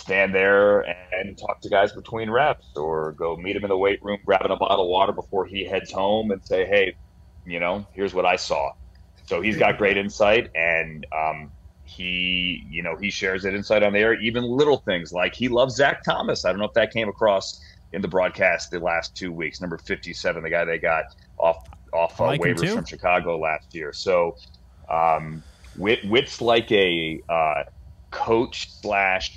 stand 0.00 0.34
there 0.34 0.80
and 0.80 1.38
talk 1.38 1.60
to 1.60 1.68
guys 1.68 1.92
between 1.92 2.28
reps 2.28 2.66
or 2.74 3.12
go 3.12 3.36
meet 3.36 3.54
him 3.54 3.62
in 3.62 3.68
the 3.68 3.76
weight 3.76 4.00
room 4.02 4.18
grabbing 4.26 4.50
a 4.50 4.56
bottle 4.56 4.84
of 4.84 4.88
water 4.88 5.12
before 5.12 5.46
he 5.46 5.64
heads 5.64 5.92
home 5.92 6.32
and 6.32 6.44
say, 6.44 6.66
hey, 6.66 6.94
you 7.44 7.60
know, 7.60 7.86
here's 7.94 8.12
what 8.12 8.26
I 8.26 8.36
saw. 8.36 8.70
So 9.26 9.40
he's 9.40 9.56
got 9.56 9.78
great 9.78 9.96
insight 9.96 10.50
and 10.56 11.06
um, 11.16 11.52
he, 11.84 12.66
you 12.68 12.82
know, 12.82 12.96
he 13.00 13.10
shares 13.10 13.44
that 13.44 13.54
insight 13.54 13.84
on 13.84 13.92
the 13.92 14.00
air, 14.00 14.20
even 14.20 14.42
little 14.42 14.78
things 14.78 15.12
like 15.12 15.34
he 15.34 15.48
loves 15.48 15.76
Zach 15.76 16.02
Thomas. 16.04 16.44
I 16.44 16.50
don't 16.50 16.58
know 16.58 16.66
if 16.66 16.74
that 16.74 16.92
came 16.92 17.08
across 17.08 17.60
in 17.92 18.02
the 18.02 18.08
broadcast 18.08 18.70
the 18.70 18.80
last 18.80 19.14
two 19.14 19.32
weeks. 19.32 19.60
Number 19.60 19.78
57, 19.78 20.42
the 20.42 20.50
guy 20.50 20.64
they 20.64 20.78
got 20.78 21.04
off 21.38 21.58
off 21.92 22.20
I 22.20 22.34
uh, 22.34 22.38
waivers 22.38 22.74
from 22.74 22.84
Chicago 22.86 23.38
last 23.38 23.72
year. 23.72 23.92
So 23.92 24.34
um, 24.88 25.42
Wit, 25.76 26.00
Wit's 26.08 26.40
like 26.40 26.70
a 26.72 27.20
uh, 27.28 27.62
coach 28.10 28.68
slash 28.80 29.30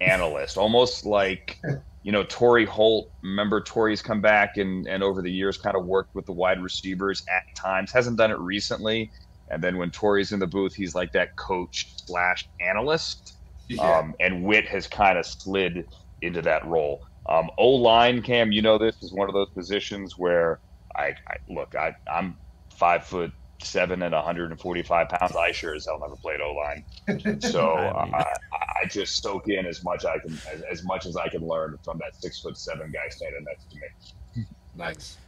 analyst, 0.00 0.56
almost 0.56 1.06
like 1.06 1.58
you 2.02 2.12
know 2.12 2.24
Torry 2.24 2.64
Holt. 2.64 3.10
Remember 3.22 3.60
Torry's 3.60 4.02
come 4.02 4.20
back 4.20 4.56
and 4.56 4.86
and 4.86 5.02
over 5.02 5.22
the 5.22 5.30
years 5.30 5.58
kind 5.58 5.76
of 5.76 5.84
worked 5.86 6.14
with 6.14 6.26
the 6.26 6.32
wide 6.32 6.62
receivers 6.62 7.22
at 7.28 7.42
times. 7.56 7.92
Hasn't 7.92 8.18
done 8.18 8.30
it 8.30 8.38
recently. 8.38 9.10
And 9.50 9.62
then 9.62 9.78
when 9.78 9.90
Torry's 9.90 10.32
in 10.32 10.38
the 10.38 10.46
booth, 10.46 10.74
he's 10.74 10.94
like 10.94 11.12
that 11.12 11.34
coach 11.36 11.86
slash 12.06 12.48
analyst. 12.60 13.34
Um, 13.78 14.14
and 14.20 14.44
Wit 14.44 14.66
has 14.68 14.86
kind 14.86 15.18
of 15.18 15.26
slid 15.26 15.86
into 16.22 16.42
that 16.42 16.64
role. 16.66 17.00
Um, 17.28 17.50
o 17.58 17.68
line, 17.70 18.22
Cam, 18.22 18.52
you 18.52 18.62
know 18.62 18.78
this 18.78 18.96
is 19.02 19.12
one 19.12 19.28
of 19.28 19.34
those 19.34 19.50
positions 19.50 20.14
where 20.16 20.60
I, 20.96 21.14
I 21.28 21.36
look. 21.48 21.74
I, 21.74 21.94
I'm 22.12 22.36
five 22.76 23.04
foot 23.04 23.32
seven 23.62 24.02
and 24.02 24.14
145 24.14 25.08
pounds. 25.08 25.36
I 25.36 25.52
sure 25.52 25.74
as 25.74 25.86
hell 25.86 25.98
never 26.00 26.16
played 26.16 26.40
O 26.40 26.52
line, 26.52 27.40
so 27.40 27.74
I 27.74 28.04
mean- 28.04 28.14
uh, 28.14 28.18
I, 28.18 28.82
I 28.82 28.86
just 28.88 29.22
soak 29.22 29.48
in 29.48 29.66
as 29.66 29.84
much 29.84 30.04
I 30.04 30.18
can 30.18 30.32
as, 30.52 30.62
as 30.70 30.84
much 30.84 31.06
as 31.06 31.16
I 31.16 31.28
can 31.28 31.46
learn 31.46 31.78
from 31.84 31.98
that 31.98 32.20
six 32.20 32.40
foot 32.40 32.56
seven 32.56 32.90
guy 32.90 33.08
standing 33.10 33.44
next 33.44 33.70
to 33.70 33.76
me. 33.76 34.46
nice. 34.76 35.18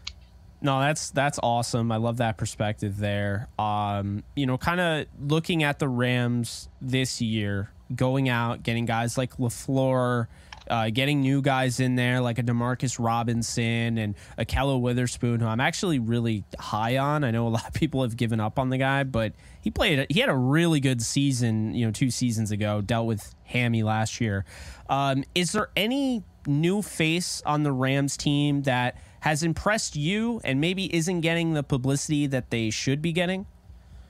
No, 0.65 0.79
that's 0.81 1.11
that's 1.11 1.41
awesome. 1.43 1.91
I 1.91 1.97
love 1.97 2.19
that 2.19 2.37
perspective 2.39 2.97
there. 2.99 3.49
Um, 3.59 4.23
you 4.37 4.47
know, 4.47 4.57
kind 4.57 4.81
of 4.81 5.07
looking 5.21 5.65
at 5.65 5.81
the 5.81 5.89
Rams 5.89 6.69
this 6.81 7.21
year, 7.21 7.71
going 7.97 8.29
out, 8.29 8.63
getting 8.63 8.85
guys 8.87 9.19
like 9.19 9.37
Lafleur, 9.39 10.29
uh, 10.73 10.89
getting 10.89 11.21
new 11.21 11.43
guys 11.43 11.81
in 11.81 11.97
there 11.97 12.23
like 12.23 12.39
a 12.39 12.43
Demarcus 12.43 12.97
Robinson 12.99 13.99
and 13.99 14.15
a 14.39 14.47
Kello 14.47 14.81
Witherspoon, 14.81 15.39
who 15.39 15.47
I'm 15.47 15.61
actually 15.61 15.99
really 15.99 16.45
high 16.59 16.97
on. 16.97 17.25
I 17.25 17.31
know 17.31 17.47
a 17.47 17.49
lot 17.51 17.69
of 17.69 17.75
people 17.75 18.03
have 18.03 18.17
given 18.17 18.41
up 18.41 18.59
on 18.59 18.71
the 18.71 18.79
guy, 18.79 19.05
but 19.05 19.35
he 19.61 19.71
played. 19.71 20.07
He 20.09 20.21
had 20.21 20.31
a 20.31 20.35
really 20.35 20.81
good 20.81 21.03
season. 21.03 21.75
You 21.75 21.85
know, 21.85 21.93
two 21.93 22.11
seasons 22.11 22.51
ago, 22.51 22.81
dealt 22.81 23.07
with 23.07 23.35
hammy 23.45 23.83
last 23.83 24.19
year. 24.19 24.47
Um, 24.89 25.25
is 25.35 25.53
there 25.53 25.69
any 25.77 26.25
new 26.47 26.81
face 26.81 27.43
on 27.45 27.65
the 27.65 27.73
Rams 27.73 28.17
team 28.17 28.63
that 28.63 28.97
has 29.21 29.43
impressed 29.43 29.95
you 29.95 30.41
and 30.43 30.59
maybe 30.59 30.93
isn't 30.95 31.21
getting 31.21 31.53
the 31.53 31.63
publicity 31.63 32.27
that 32.29 32.49
they 32.49 32.71
should 32.71 33.03
be 33.03 33.13
getting? 33.13 33.45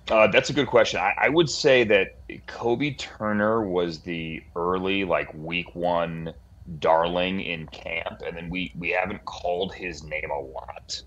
Uh, 0.08 0.28
that's 0.28 0.50
a 0.50 0.52
good 0.52 0.68
question. 0.68 1.00
I, 1.00 1.14
I 1.22 1.28
would 1.28 1.50
say 1.50 1.82
that 1.84 2.16
Kobe 2.46 2.94
Turner 2.94 3.64
was 3.64 4.00
the 4.00 4.42
early, 4.54 5.04
like 5.04 5.32
week 5.34 5.74
one 5.74 6.32
darling 6.78 7.40
in 7.40 7.66
camp, 7.68 8.22
and 8.26 8.36
then 8.36 8.48
we 8.50 8.72
we 8.78 8.90
haven't 8.90 9.24
called 9.24 9.74
his 9.74 10.02
name 10.04 10.30
a 10.30 10.40
lot 10.40 11.02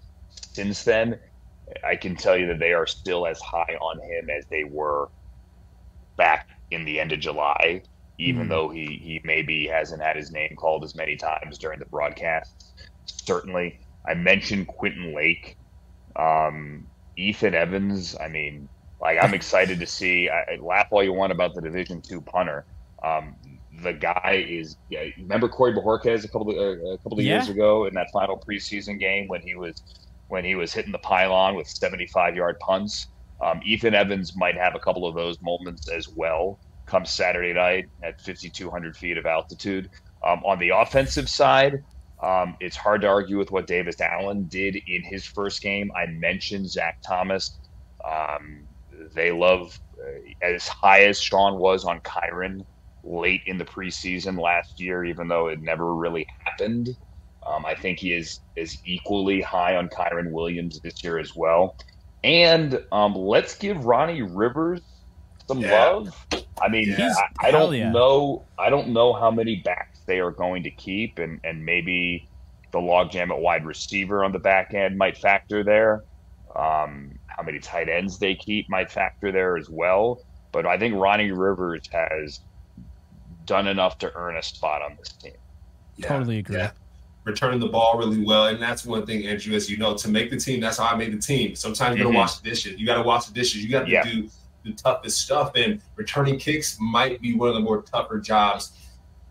since 0.51 0.83
then. 0.83 1.19
I 1.83 1.95
can 1.95 2.15
tell 2.15 2.37
you 2.37 2.47
that 2.47 2.59
they 2.59 2.73
are 2.73 2.85
still 2.85 3.25
as 3.25 3.39
high 3.41 3.77
on 3.81 3.99
him 3.99 4.29
as 4.29 4.45
they 4.47 4.63
were 4.63 5.09
back 6.17 6.49
in 6.71 6.85
the 6.85 6.99
end 6.99 7.11
of 7.11 7.19
July. 7.19 7.81
even 8.17 8.45
mm. 8.45 8.49
though 8.49 8.69
he 8.69 8.85
he 8.85 9.21
maybe 9.23 9.67
hasn't 9.67 10.01
had 10.01 10.15
his 10.15 10.31
name 10.31 10.55
called 10.55 10.83
as 10.83 10.95
many 10.95 11.15
times 11.15 11.57
during 11.57 11.79
the 11.79 11.85
broadcast. 11.85 12.73
Certainly, 13.05 13.79
I 14.07 14.13
mentioned 14.13 14.67
Quentin 14.67 15.13
Lake, 15.13 15.57
um, 16.15 16.87
Ethan 17.17 17.53
Evans. 17.53 18.15
I 18.19 18.27
mean, 18.29 18.69
like 19.01 19.17
I'm 19.21 19.33
excited 19.39 19.79
to 19.79 19.87
see. 19.87 20.29
I, 20.29 20.57
laugh 20.61 20.87
all 20.91 21.03
you 21.03 21.13
want 21.13 21.31
about 21.31 21.55
the 21.55 21.61
Division 21.61 22.01
two 22.01 22.21
punter. 22.21 22.65
Um, 23.03 23.35
the 23.81 23.93
guy 23.93 24.45
is. 24.47 24.77
Yeah, 24.89 25.03
remember 25.17 25.47
Corey 25.47 25.73
Bojorquez 25.73 26.23
a 26.23 26.27
couple 26.27 26.51
of, 26.51 26.57
uh, 26.57 26.91
a 26.91 26.97
couple 26.97 27.19
of 27.19 27.25
yeah. 27.25 27.35
years 27.35 27.49
ago 27.49 27.85
in 27.85 27.93
that 27.95 28.09
final 28.11 28.37
preseason 28.37 28.99
game 28.99 29.27
when 29.27 29.41
he 29.41 29.55
was 29.55 29.81
when 30.27 30.43
he 30.43 30.55
was 30.55 30.73
hitting 30.73 30.91
the 30.91 30.99
pylon 30.99 31.55
with 31.55 31.67
75 31.67 32.35
yard 32.35 32.57
punts. 32.59 33.07
Um, 33.43 33.61
Ethan 33.63 33.93
Evans 33.93 34.35
might 34.35 34.55
have 34.55 34.75
a 34.75 34.79
couple 34.79 35.05
of 35.05 35.13
those 35.13 35.41
moments 35.41 35.89
as 35.89 36.07
well 36.07 36.59
come 36.85 37.05
Saturday 37.05 37.53
night 37.53 37.85
at 38.03 38.21
5,200 38.21 38.95
feet 38.95 39.17
of 39.17 39.25
altitude. 39.25 39.89
Um, 40.25 40.41
on 40.45 40.59
the 40.59 40.69
offensive 40.69 41.29
side, 41.29 41.83
um, 42.21 42.55
it's 42.59 42.75
hard 42.75 43.01
to 43.01 43.07
argue 43.07 43.37
with 43.37 43.51
what 43.51 43.67
Davis 43.67 43.99
Allen 44.01 44.45
did 44.45 44.77
in 44.87 45.03
his 45.03 45.25
first 45.25 45.61
game. 45.61 45.91
I 45.95 46.05
mentioned 46.07 46.69
Zach 46.69 46.99
Thomas. 47.01 47.59
Um, 48.03 48.67
they 49.13 49.31
love 49.31 49.79
uh, 49.99 50.45
as 50.45 50.67
high 50.67 51.03
as 51.03 51.19
Sean 51.19 51.59
was 51.59 51.85
on 51.85 51.99
Kyren 52.01 52.65
late 53.05 53.41
in 53.45 53.57
the 53.57 53.65
preseason 53.65 54.39
last 54.39 54.79
year, 54.79 55.05
even 55.05 55.27
though 55.27 55.47
it 55.47 55.61
never 55.61 55.93
really 55.93 56.27
happened. 56.43 56.95
Um, 57.45 57.65
I 57.65 57.75
think 57.75 57.99
he 57.99 58.11
is 58.13 58.39
is 58.55 58.79
equally 58.85 59.41
high 59.41 59.75
on 59.75 59.87
Kyren 59.87 60.31
Williams 60.31 60.79
this 60.81 61.03
year 61.03 61.19
as 61.19 61.35
well. 61.35 61.77
And 62.23 62.83
um, 62.91 63.13
let's 63.13 63.55
give 63.55 63.85
Ronnie 63.85 64.23
Rivers 64.23 64.81
some 65.47 65.59
yeah. 65.59 65.89
love. 65.89 66.27
I 66.59 66.69
mean, 66.69 66.95
yeah. 66.97 67.13
I, 67.39 67.49
I, 67.49 67.51
don't 67.51 67.73
yeah. 67.75 67.91
know. 67.91 68.43
I 68.57 68.69
don't 68.69 68.89
know 68.89 69.13
how 69.13 69.29
many 69.29 69.57
backs 69.57 69.99
they 70.07 70.19
are 70.19 70.31
going 70.31 70.63
to 70.63 70.71
keep, 70.71 71.19
and 71.19 71.39
and 71.43 71.63
maybe 71.63 72.27
the 72.71 72.79
logjam 72.79 73.29
at 73.29 73.39
wide 73.39 73.65
receiver 73.65 74.23
on 74.23 74.31
the 74.31 74.39
back 74.39 74.73
end 74.73 74.97
might 74.97 75.17
factor 75.17 75.63
there. 75.63 76.03
Um, 76.55 77.19
how 77.27 77.43
many 77.43 77.59
tight 77.59 77.89
ends 77.89 78.17
they 78.17 78.33
keep 78.33 78.69
might 78.69 78.89
factor 78.91 79.31
there 79.31 79.57
as 79.57 79.69
well. 79.69 80.21
But 80.51 80.65
I 80.65 80.77
think 80.77 80.95
Ronnie 80.95 81.31
Rivers 81.31 81.83
has 81.91 82.39
done 83.45 83.67
enough 83.67 83.97
to 83.99 84.13
earn 84.15 84.37
a 84.37 84.43
spot 84.43 84.81
on 84.81 84.95
this 84.97 85.09
team. 85.13 85.33
totally 86.01 86.39
agree 86.39 86.67
returning 87.25 87.59
the 87.59 87.67
ball 87.67 87.97
really 87.97 88.23
well. 88.23 88.47
And 88.47 88.61
that's 88.61 88.85
one 88.85 89.05
thing, 89.05 89.25
Andrew, 89.25 89.53
as 89.55 89.69
you 89.69 89.77
know, 89.77 89.97
to 89.97 90.07
make 90.07 90.29
the 90.29 90.37
team, 90.37 90.61
that's 90.61 90.77
how 90.77 90.85
I 90.85 90.95
made 90.95 91.11
the 91.11 91.17
team. 91.17 91.55
Sometimes 91.55 91.97
you 91.97 92.03
gotta 92.03 92.09
mm-hmm. 92.09 92.19
wash 92.19 92.37
the 92.37 92.49
dishes. 92.49 92.79
You 92.79 92.85
gotta 92.85 93.03
wash 93.03 93.25
the 93.25 93.33
dishes. 93.33 93.63
You 93.63 93.69
gotta 93.69 93.89
yeah. 93.89 94.03
do 94.03 94.29
the 94.63 94.71
toughest 94.73 95.19
stuff. 95.19 95.51
And 95.55 95.81
returning 95.95 96.39
kicks 96.39 96.77
might 96.79 97.21
be 97.21 97.35
one 97.35 97.49
of 97.49 97.55
the 97.55 97.61
more 97.61 97.81
tougher 97.81 98.19
jobs 98.19 98.71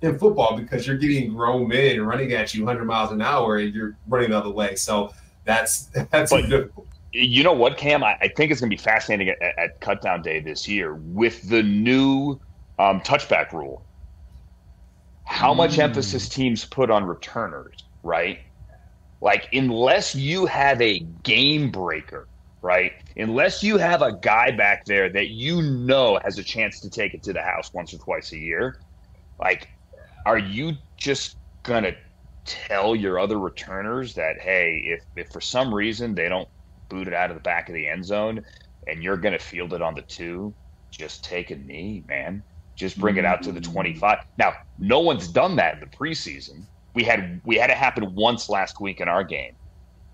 in 0.02 0.18
football 0.18 0.56
because 0.56 0.86
you're 0.86 0.98
getting 0.98 1.32
grown 1.32 1.68
men 1.68 2.02
running 2.02 2.32
at 2.32 2.52
you 2.52 2.64
100 2.64 2.84
miles 2.84 3.12
an 3.12 3.22
hour 3.22 3.56
and 3.56 3.72
you're 3.72 3.96
running 4.08 4.30
the 4.30 4.38
other 4.38 4.50
way. 4.50 4.74
So 4.74 5.14
that's 5.44 5.84
that's 6.10 6.30
but, 6.30 6.48
difficult. 6.48 6.88
You 7.12 7.44
know 7.44 7.52
what, 7.52 7.76
Cam? 7.76 8.02
I, 8.02 8.16
I 8.20 8.28
think 8.28 8.50
it's 8.50 8.60
going 8.60 8.70
to 8.70 8.76
be 8.76 8.82
fascinating 8.82 9.28
at, 9.28 9.40
at 9.40 9.80
Cutdown 9.80 10.20
Day 10.20 10.40
this 10.40 10.66
year 10.66 10.94
with 10.94 11.48
the 11.48 11.62
new 11.62 12.40
um, 12.80 13.00
touchback 13.02 13.52
rule 13.52 13.84
how 15.24 15.54
much 15.54 15.76
mm. 15.76 15.82
emphasis 15.82 16.28
teams 16.28 16.64
put 16.64 16.90
on 16.90 17.04
returners, 17.04 17.76
right? 18.02 18.40
Like, 19.20 19.48
unless 19.52 20.14
you 20.14 20.46
have 20.46 20.80
a 20.82 21.00
game 21.22 21.70
breaker, 21.70 22.28
right? 22.60 22.92
Unless 23.16 23.62
you 23.62 23.78
have 23.78 24.02
a 24.02 24.12
guy 24.12 24.50
back 24.50 24.84
there 24.84 25.08
that 25.10 25.28
you 25.28 25.62
know 25.62 26.18
has 26.22 26.38
a 26.38 26.44
chance 26.44 26.80
to 26.80 26.90
take 26.90 27.14
it 27.14 27.22
to 27.24 27.32
the 27.32 27.42
house 27.42 27.72
once 27.72 27.94
or 27.94 27.98
twice 27.98 28.32
a 28.32 28.38
year, 28.38 28.78
like, 29.38 29.68
are 30.26 30.38
you 30.38 30.72
just 30.96 31.36
going 31.62 31.84
to 31.84 31.94
tell 32.44 32.94
your 32.94 33.18
other 33.18 33.38
returners 33.38 34.14
that, 34.14 34.40
hey, 34.40 34.82
if, 34.86 35.00
if 35.16 35.32
for 35.32 35.40
some 35.40 35.72
reason 35.74 36.14
they 36.14 36.28
don't 36.28 36.48
boot 36.88 37.08
it 37.08 37.14
out 37.14 37.30
of 37.30 37.36
the 37.36 37.42
back 37.42 37.68
of 37.68 37.74
the 37.74 37.88
end 37.88 38.04
zone 38.04 38.44
and 38.86 39.02
you're 39.02 39.16
going 39.16 39.32
to 39.32 39.38
field 39.38 39.72
it 39.72 39.82
on 39.82 39.94
the 39.94 40.02
two, 40.02 40.54
just 40.90 41.24
take 41.24 41.50
a 41.50 41.56
knee, 41.56 42.04
man? 42.06 42.42
Just 42.74 42.98
bring 42.98 43.16
it 43.16 43.24
out 43.24 43.42
to 43.42 43.52
the 43.52 43.60
mm. 43.60 43.72
25. 43.72 44.18
Now, 44.38 44.54
no 44.78 45.00
one's 45.00 45.28
done 45.28 45.56
that 45.56 45.74
in 45.74 45.80
the 45.80 45.86
preseason. 45.86 46.66
We 46.94 47.04
had 47.04 47.40
we 47.44 47.56
had 47.56 47.70
it 47.70 47.76
happen 47.76 48.14
once 48.14 48.48
last 48.48 48.80
week 48.80 49.00
in 49.00 49.08
our 49.08 49.24
game. 49.24 49.54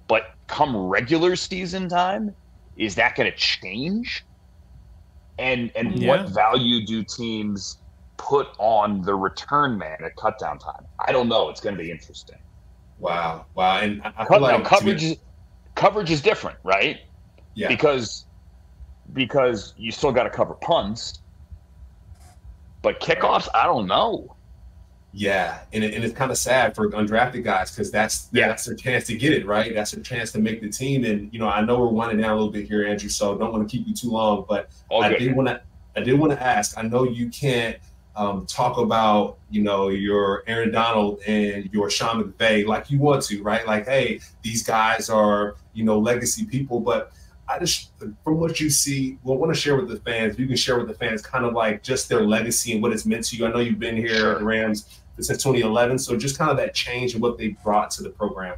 But 0.08 0.34
come 0.46 0.76
regular 0.76 1.36
season 1.36 1.88
time, 1.88 2.34
is 2.76 2.94
that 2.96 3.14
going 3.16 3.30
to 3.30 3.36
change? 3.36 4.24
And 5.38 5.70
and 5.74 5.98
yeah. 5.98 6.08
what 6.08 6.28
value 6.30 6.84
do 6.84 7.04
teams 7.04 7.78
put 8.16 8.48
on 8.58 9.02
the 9.02 9.14
return 9.14 9.78
man 9.78 9.98
at 10.04 10.16
cutdown 10.16 10.58
time? 10.58 10.86
I 11.06 11.12
don't 11.12 11.28
know. 11.28 11.48
It's 11.48 11.60
going 11.60 11.76
to 11.76 11.82
be 11.82 11.90
interesting. 11.90 12.38
Wow, 12.98 13.46
wow, 13.54 13.78
and 13.78 14.02
I 14.04 14.26
Cut, 14.26 14.42
like 14.42 14.62
coverage 14.64 15.02
is 15.02 15.16
coverage 15.74 16.10
is 16.10 16.20
different, 16.20 16.58
right? 16.64 17.00
Yeah, 17.54 17.68
because 17.68 18.26
because 19.14 19.74
you 19.78 19.90
still 19.90 20.12
got 20.12 20.24
to 20.24 20.30
cover 20.30 20.54
punts 20.54 21.20
but 22.82 23.00
kickoffs, 23.00 23.48
I 23.54 23.64
don't 23.64 23.86
know. 23.86 24.36
Yeah, 25.12 25.60
and, 25.72 25.82
it, 25.82 25.94
and 25.94 26.04
it's 26.04 26.14
kind 26.14 26.30
of 26.30 26.38
sad 26.38 26.74
for 26.76 26.88
undrafted 26.90 27.42
guys 27.42 27.72
because 27.72 27.90
that's 27.90 28.28
yeah. 28.32 28.46
that's 28.46 28.64
their 28.64 28.76
chance 28.76 29.06
to 29.06 29.16
get 29.16 29.32
it 29.32 29.44
right. 29.44 29.74
That's 29.74 29.90
their 29.90 30.04
chance 30.04 30.30
to 30.32 30.38
make 30.38 30.60
the 30.60 30.68
team. 30.68 31.04
And 31.04 31.32
you 31.32 31.40
know, 31.40 31.48
I 31.48 31.62
know 31.62 31.80
we're 31.80 31.88
winding 31.88 32.20
down 32.20 32.30
a 32.30 32.34
little 32.34 32.52
bit 32.52 32.68
here, 32.68 32.86
Andrew. 32.86 33.08
So 33.08 33.36
don't 33.36 33.52
want 33.52 33.68
to 33.68 33.76
keep 33.76 33.88
you 33.88 33.94
too 33.94 34.10
long, 34.10 34.44
but 34.48 34.70
All 34.88 35.02
I 35.02 35.08
good. 35.08 35.18
did 35.18 35.36
want 35.36 35.48
to 35.48 35.60
I 35.96 36.00
did 36.00 36.18
want 36.18 36.32
to 36.32 36.40
ask. 36.40 36.78
I 36.78 36.82
know 36.82 37.04
you 37.04 37.28
can't 37.28 37.76
um, 38.14 38.46
talk 38.46 38.78
about 38.78 39.38
you 39.50 39.62
know 39.62 39.88
your 39.88 40.44
Aaron 40.46 40.70
Donald 40.70 41.20
and 41.26 41.68
your 41.72 41.90
Sean 41.90 42.22
McVay 42.22 42.64
like 42.66 42.90
you 42.90 42.98
want 42.98 43.22
to, 43.24 43.42
right? 43.42 43.66
Like, 43.66 43.86
hey, 43.86 44.20
these 44.42 44.62
guys 44.62 45.10
are 45.10 45.56
you 45.72 45.84
know 45.84 45.98
legacy 45.98 46.44
people, 46.44 46.78
but 46.78 47.12
I 47.50 47.58
just, 47.58 47.90
from 48.22 48.38
what 48.38 48.60
you 48.60 48.70
see, 48.70 49.18
well, 49.24 49.36
want 49.36 49.52
to 49.52 49.60
share 49.60 49.76
with 49.76 49.88
the 49.88 49.96
fans. 49.96 50.38
You 50.38 50.46
can 50.46 50.56
share 50.56 50.78
with 50.78 50.86
the 50.86 50.94
fans 50.94 51.20
kind 51.20 51.44
of 51.44 51.52
like 51.52 51.82
just 51.82 52.08
their 52.08 52.22
legacy 52.22 52.72
and 52.72 52.82
what 52.82 52.92
it's 52.92 53.04
meant 53.04 53.24
to 53.26 53.36
you. 53.36 53.46
I 53.46 53.50
know 53.50 53.58
you've 53.58 53.80
been 53.80 53.96
here 53.96 54.30
at 54.30 54.38
the 54.38 54.44
Rams 54.44 55.00
since 55.18 55.42
2011, 55.42 55.98
so 55.98 56.16
just 56.16 56.38
kind 56.38 56.50
of 56.50 56.56
that 56.58 56.74
change 56.74 57.14
and 57.14 57.22
what 57.22 57.38
they 57.38 57.48
brought 57.64 57.90
to 57.92 58.02
the 58.02 58.10
program. 58.10 58.56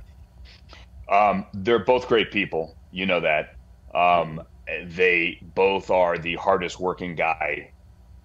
Um, 1.10 1.46
they're 1.54 1.78
both 1.78 2.06
great 2.06 2.30
people. 2.30 2.76
You 2.90 3.06
know 3.06 3.20
that. 3.20 3.56
Um, 3.94 4.42
they 4.84 5.38
both 5.54 5.90
are 5.90 6.18
the 6.18 6.36
hardest 6.36 6.78
working 6.78 7.14
guy 7.14 7.72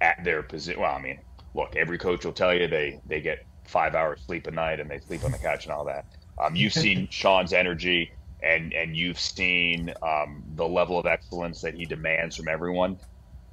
at 0.01 0.23
their 0.23 0.43
position. 0.43 0.81
Well, 0.81 0.93
I 0.93 1.01
mean, 1.01 1.19
look, 1.53 1.75
every 1.75 1.97
coach 1.97 2.25
will 2.25 2.33
tell 2.33 2.53
you 2.53 2.67
they 2.67 3.01
they 3.07 3.21
get 3.21 3.45
five 3.65 3.95
hours 3.95 4.21
sleep 4.25 4.47
a 4.47 4.51
night 4.51 4.79
and 4.79 4.89
they 4.89 4.99
sleep 4.99 5.23
on 5.23 5.31
the 5.31 5.37
couch 5.37 5.65
and 5.65 5.73
all 5.73 5.85
that. 5.85 6.05
Um, 6.39 6.55
you've 6.55 6.73
seen 6.73 7.07
Sean's 7.11 7.53
energy 7.53 8.11
and 8.41 8.73
and 8.73 8.95
you've 8.95 9.19
seen 9.19 9.93
um, 10.01 10.43
the 10.55 10.67
level 10.67 10.99
of 10.99 11.05
excellence 11.05 11.61
that 11.61 11.73
he 11.73 11.85
demands 11.85 12.35
from 12.35 12.47
everyone. 12.47 12.99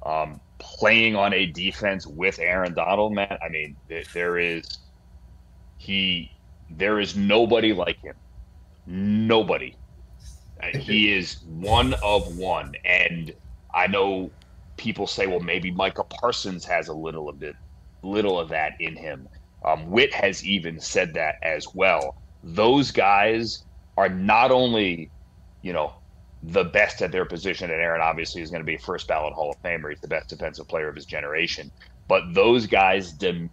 Um, 0.05 0.39
playing 0.59 1.15
on 1.15 1.33
a 1.33 1.47
defense 1.47 2.05
with 2.05 2.39
Aaron 2.39 2.73
Donald, 2.73 3.13
man, 3.13 3.37
I 3.43 3.49
mean, 3.49 3.75
there 4.13 4.37
is 4.37 4.63
he, 5.77 6.31
there 6.69 6.99
is 6.99 7.15
nobody 7.15 7.73
like 7.73 8.01
him, 8.01 8.15
nobody. 8.85 9.75
he 10.73 11.11
is 11.11 11.41
one 11.43 11.93
of 12.03 12.37
one, 12.37 12.75
and 12.85 13.33
I 13.73 13.87
know 13.87 14.31
people 14.77 15.07
say, 15.07 15.27
well, 15.27 15.39
maybe 15.39 15.71
Micah 15.71 16.03
Parsons 16.03 16.65
has 16.65 16.87
a 16.87 16.93
little 16.93 17.27
of 17.29 17.39
bit, 17.39 17.55
little 18.03 18.39
of 18.39 18.49
that 18.49 18.73
in 18.79 18.95
him. 18.95 19.27
Um, 19.63 19.89
Whit 19.89 20.13
has 20.13 20.45
even 20.45 20.79
said 20.79 21.13
that 21.15 21.35
as 21.41 21.67
well. 21.73 22.15
Those 22.43 22.91
guys 22.91 23.63
are 23.97 24.09
not 24.09 24.51
only, 24.51 25.11
you 25.61 25.73
know, 25.73 25.93
the 26.41 26.63
best 26.63 27.01
at 27.01 27.11
their 27.11 27.25
position, 27.25 27.71
and 27.71 27.81
Aaron 27.81 28.01
obviously 28.01 28.41
is 28.41 28.51
going 28.51 28.61
to 28.61 28.65
be 28.65 28.77
first 28.77 29.07
ballot 29.07 29.33
Hall 29.33 29.49
of 29.51 29.61
Famer. 29.63 29.89
He's 29.89 30.01
the 30.01 30.07
best 30.07 30.29
defensive 30.29 30.67
player 30.67 30.89
of 30.89 30.95
his 30.95 31.05
generation. 31.05 31.71
But 32.07 32.33
those 32.33 32.67
guys 32.67 33.13
demand 33.13 33.49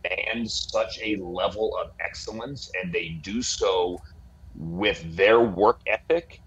such 0.51 0.99
a 1.03 1.17
level 1.17 1.73
of 1.83 1.89
excellence, 2.05 2.69
and 2.83 2.93
they 2.93 3.21
do 3.23 3.41
so 3.41 3.99
with 4.55 5.03
their 5.17 5.41
work 5.41 5.81
ethic 5.87 6.43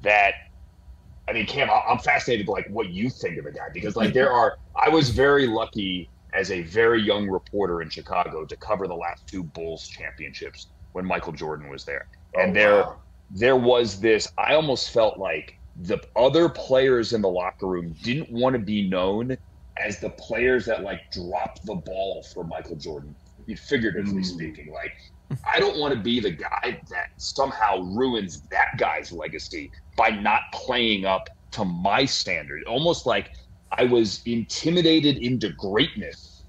that 0.00 0.34
I 1.28 1.32
mean, 1.32 1.46
Cam, 1.46 1.68
I'm 1.70 1.98
fascinated 1.98 2.46
like 2.48 2.66
what 2.70 2.90
you 2.90 3.10
think 3.10 3.36
of 3.36 3.46
a 3.46 3.52
guy 3.52 3.66
because 3.74 3.96
like 3.96 4.14
there 4.14 4.32
are 4.32 4.56
I 4.80 4.88
was 4.88 5.10
very 5.10 5.46
lucky 5.46 6.10
as 6.32 6.50
a 6.52 6.62
very 6.62 7.02
young 7.02 7.28
reporter 7.28 7.82
in 7.82 7.90
Chicago 7.90 8.44
to 8.46 8.56
cover 8.58 8.86
the 8.86 8.94
last 8.94 9.24
two 9.26 9.42
Bulls 9.42 9.86
championships 9.88 10.70
when 10.92 11.04
Michael 11.04 11.32
Jordan 11.32 11.68
was 11.68 11.84
there. 11.84 12.06
And 12.34 12.52
oh, 12.52 12.54
there 12.54 12.76
wow 12.76 12.96
there 13.30 13.56
was 13.56 14.00
this, 14.00 14.30
I 14.38 14.54
almost 14.54 14.90
felt 14.90 15.18
like 15.18 15.58
the 15.82 16.00
other 16.14 16.48
players 16.48 17.12
in 17.12 17.22
the 17.22 17.28
locker 17.28 17.66
room 17.66 17.94
didn't 18.02 18.30
want 18.30 18.54
to 18.54 18.58
be 18.58 18.88
known 18.88 19.36
as 19.76 19.98
the 19.98 20.10
players 20.10 20.64
that 20.66 20.82
like 20.82 21.10
dropped 21.10 21.64
the 21.66 21.74
ball 21.74 22.22
for 22.22 22.44
Michael 22.44 22.76
Jordan, 22.76 23.14
figuratively 23.68 24.22
mm. 24.22 24.24
speaking. 24.24 24.72
Like, 24.72 24.92
I 25.44 25.58
don't 25.58 25.78
want 25.78 25.92
to 25.92 26.00
be 26.00 26.20
the 26.20 26.30
guy 26.30 26.80
that 26.88 27.10
somehow 27.16 27.80
ruins 27.80 28.42
that 28.50 28.78
guy's 28.78 29.12
legacy 29.12 29.70
by 29.96 30.10
not 30.10 30.42
playing 30.52 31.04
up 31.04 31.28
to 31.52 31.64
my 31.64 32.04
standard. 32.04 32.64
Almost 32.64 33.06
like 33.06 33.32
I 33.72 33.84
was 33.84 34.22
intimidated 34.24 35.18
into 35.18 35.50
greatness 35.50 36.44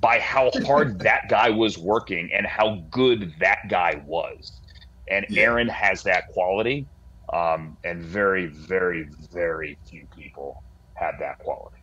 by 0.00 0.20
how 0.20 0.50
hard 0.64 0.98
that 1.00 1.28
guy 1.28 1.50
was 1.50 1.76
working 1.78 2.30
and 2.32 2.46
how 2.46 2.84
good 2.90 3.34
that 3.40 3.68
guy 3.68 4.02
was. 4.06 4.60
And 5.08 5.26
Yeah. 5.28 5.42
Aaron 5.42 5.68
has 5.68 6.02
that 6.04 6.28
quality. 6.28 6.86
Um, 7.32 7.76
and 7.84 8.02
very, 8.04 8.46
very, 8.46 9.08
very 9.32 9.76
few 9.88 10.06
people 10.16 10.62
have 10.94 11.18
that 11.18 11.38
quality. 11.40 11.76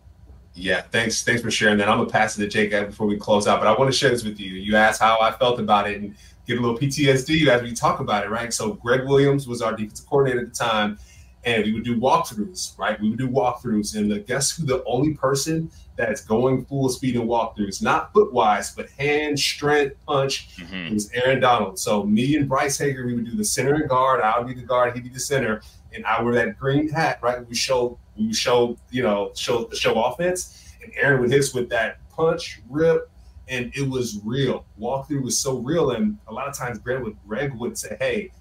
Yeah, 0.55 0.81
thanks. 0.81 1.23
Thanks 1.23 1.41
for 1.41 1.51
sharing 1.51 1.77
that. 1.79 1.89
I'm 1.89 1.97
gonna 1.97 2.09
pass 2.09 2.37
it 2.37 2.41
to 2.41 2.47
Jake 2.47 2.71
before 2.71 3.07
we 3.07 3.17
close 3.17 3.47
out, 3.47 3.59
but 3.59 3.67
I 3.67 3.77
want 3.77 3.91
to 3.91 3.97
share 3.97 4.11
this 4.11 4.23
with 4.23 4.39
you. 4.39 4.51
You 4.51 4.75
asked 4.75 5.01
how 5.01 5.19
I 5.19 5.31
felt 5.31 5.59
about 5.59 5.89
it 5.89 5.99
and 5.99 6.15
get 6.47 6.57
a 6.57 6.61
little 6.61 6.77
PTSD 6.77 7.47
as 7.47 7.61
we 7.61 7.73
talk 7.73 7.99
about 7.99 8.23
it, 8.23 8.29
right? 8.29 8.53
So 8.53 8.73
Gregg 8.73 9.05
Williams 9.05 9.47
was 9.47 9.61
our 9.61 9.75
defensive 9.75 10.05
coordinator 10.05 10.41
at 10.41 10.53
the 10.53 10.55
time, 10.55 10.99
and 11.43 11.65
we 11.65 11.73
would 11.73 11.83
do 11.83 11.97
walkthroughs, 11.97 12.77
right? 12.77 12.99
We 13.01 13.09
would 13.09 13.19
do 13.19 13.27
walkthroughs, 13.27 13.97
and 13.97 14.11
the, 14.11 14.19
guess 14.19 14.55
who 14.55 14.65
the 14.65 14.83
only 14.85 15.13
person 15.15 15.71
that's 15.95 16.21
going 16.21 16.65
full 16.65 16.89
speed 16.89 17.15
in 17.15 17.23
walkthroughs, 17.23 17.81
not 17.81 18.11
foot 18.13 18.33
wise, 18.33 18.75
but 18.75 18.89
hand 18.97 19.39
strength 19.39 19.95
punch, 20.07 20.57
Mhm. 20.57 20.87
it 20.87 20.93
was 20.93 21.11
Aaron 21.13 21.39
Donald. 21.39 21.77
So 21.77 22.03
me 22.03 22.35
and 22.35 22.49
Bryce 22.49 22.77
Hager, 22.77 23.05
we 23.05 23.13
would 23.13 23.25
do 23.25 23.35
the 23.35 23.45
center 23.45 23.75
and 23.75 23.87
guard. 23.87 24.21
I 24.21 24.37
would 24.39 24.47
be 24.47 24.53
the 24.53 24.65
guard, 24.65 24.95
he'd 24.95 25.03
be 25.03 25.09
the 25.09 25.19
center, 25.19 25.61
and 25.93 26.05
I 26.05 26.21
wear 26.21 26.33
that 26.33 26.57
green 26.57 26.89
hat, 26.89 27.19
right? 27.21 27.47
We 27.47 27.55
show, 27.55 27.99
we 28.17 28.33
show, 28.33 28.77
you 28.89 29.03
know, 29.03 29.31
show 29.35 29.65
the 29.65 29.75
show 29.75 29.93
offense, 30.03 30.73
and 30.83 30.91
Aaron 30.95 31.21
would 31.21 31.29
hit 31.29 31.39
us 31.39 31.53
with 31.53 31.69
that 31.69 31.97
punch, 32.09 32.61
rip, 32.69 33.09
and 33.47 33.71
it 33.75 33.87
was 33.87 34.19
real. 34.23 34.65
Walkthrough 34.79 35.21
was 35.21 35.39
so 35.39 35.57
real, 35.57 35.91
and 35.91 36.17
a 36.27 36.33
lot 36.33 36.47
of 36.47 36.57
times 36.57 36.79
Greg 36.79 37.03
would, 37.03 37.17
Greg 37.27 37.53
would 37.55 37.77
say, 37.77 37.97
"Hey, 37.99 38.31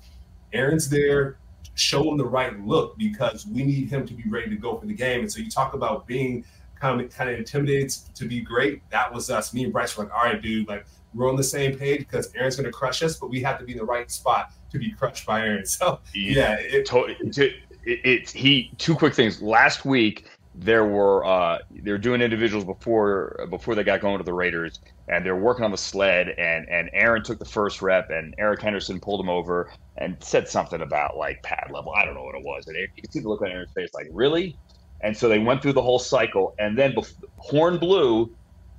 Aaron's 0.53 0.89
there." 0.89 1.37
Show 1.75 2.11
him 2.11 2.19
the 2.19 2.27
right 2.27 2.59
look 2.67 2.99
because 2.99 3.47
we 3.47 3.63
need 3.65 3.89
him 3.89 4.07
to 4.07 4.13
be 4.13 4.25
ready 4.29 4.51
to 4.51 4.57
go 4.57 4.77
for 4.77 4.85
the 4.85 4.93
game. 4.93 5.21
And 5.21 5.33
so 5.33 5.41
you 5.41 5.49
talk 5.51 5.73
about 5.73 6.07
being 6.07 6.45
kind 6.83 7.01
of 7.01 7.15
kind 7.15 7.31
of 7.31 7.39
intimidated 7.39 7.91
to 8.15 8.25
be 8.27 8.41
great. 8.41 8.83
That 8.91 9.15
was 9.15 9.31
us. 9.31 9.55
Me 9.55 9.63
and 9.65 9.73
Bryce 9.73 9.97
were 9.97 10.05
like, 10.05 10.13
all 10.13 10.25
right, 10.25 10.43
dude, 10.43 10.69
like 10.69 10.85
we're 11.15 11.29
on 11.29 11.37
the 11.37 11.45
same 11.45 11.79
page 11.79 12.01
because 12.01 12.33
Aaron's 12.35 12.57
going 12.57 12.67
to 12.67 12.73
crush 12.73 13.03
us, 13.03 13.17
but 13.17 13.31
we 13.31 13.41
have 13.43 13.59
to 13.61 13.65
be 13.65 13.73
in 13.73 13.79
the 13.79 13.85
right 13.85 14.11
spot 14.11 14.53
to 14.71 14.79
be 14.79 14.91
crushed 14.91 15.25
by 15.25 15.41
Aaron. 15.43 15.65
So 15.67 16.01
yeah, 16.13 16.57
it, 16.59 16.87
to, 16.87 17.15
to, 17.33 17.53
it, 17.85 18.31
he 18.31 18.73
two 18.79 18.97
quick 18.97 19.15
things 19.15 19.41
last 19.41 19.85
week 19.85 20.27
there 20.55 20.85
were 20.85 21.25
uh 21.25 21.59
they 21.71 21.91
were 21.91 21.99
doing 21.99 22.21
individuals 22.21 22.65
before 22.65 23.47
before 23.49 23.75
they 23.75 23.83
got 23.83 24.03
going 24.03 24.19
to 24.19 24.25
the 24.25 24.35
raiders 24.35 24.81
and 25.09 25.25
they're 25.25 25.35
working 25.35 25.65
on 25.65 25.71
the 25.71 25.79
sled 25.79 26.29
and 26.37 26.69
and 26.69 26.91
aaron 26.93 27.23
took 27.23 27.39
the 27.39 27.45
first 27.45 27.81
rep 27.81 28.11
and 28.11 28.35
eric 28.37 28.61
henderson 28.61 29.01
pulled 29.01 29.19
him 29.19 29.31
over 29.31 29.73
and 29.97 30.15
said 30.23 30.47
something 30.47 30.83
about 30.83 31.17
like 31.17 31.43
pad 31.43 31.71
level 31.71 31.91
i 31.97 32.05
don't 32.05 32.13
know 32.13 32.23
what 32.23 32.35
it 32.35 32.45
was 32.45 32.67
and 32.67 32.77
you 32.77 32.87
could 33.01 33.11
see 33.11 33.21
the 33.21 33.29
look 33.31 33.41
on 33.41 33.49
aaron's 33.49 33.73
face 33.73 33.89
like 33.95 34.09
really 34.13 34.55
and 35.03 35.17
so 35.17 35.29
they 35.29 35.39
went 35.39 35.63
through 35.63 35.73
the 35.73 35.83
whole 35.83 35.99
cycle. 35.99 36.55
And 36.59 36.79
then 36.79 36.93
bef- 36.93 37.15
horn 37.37 37.79
blew 37.79 38.31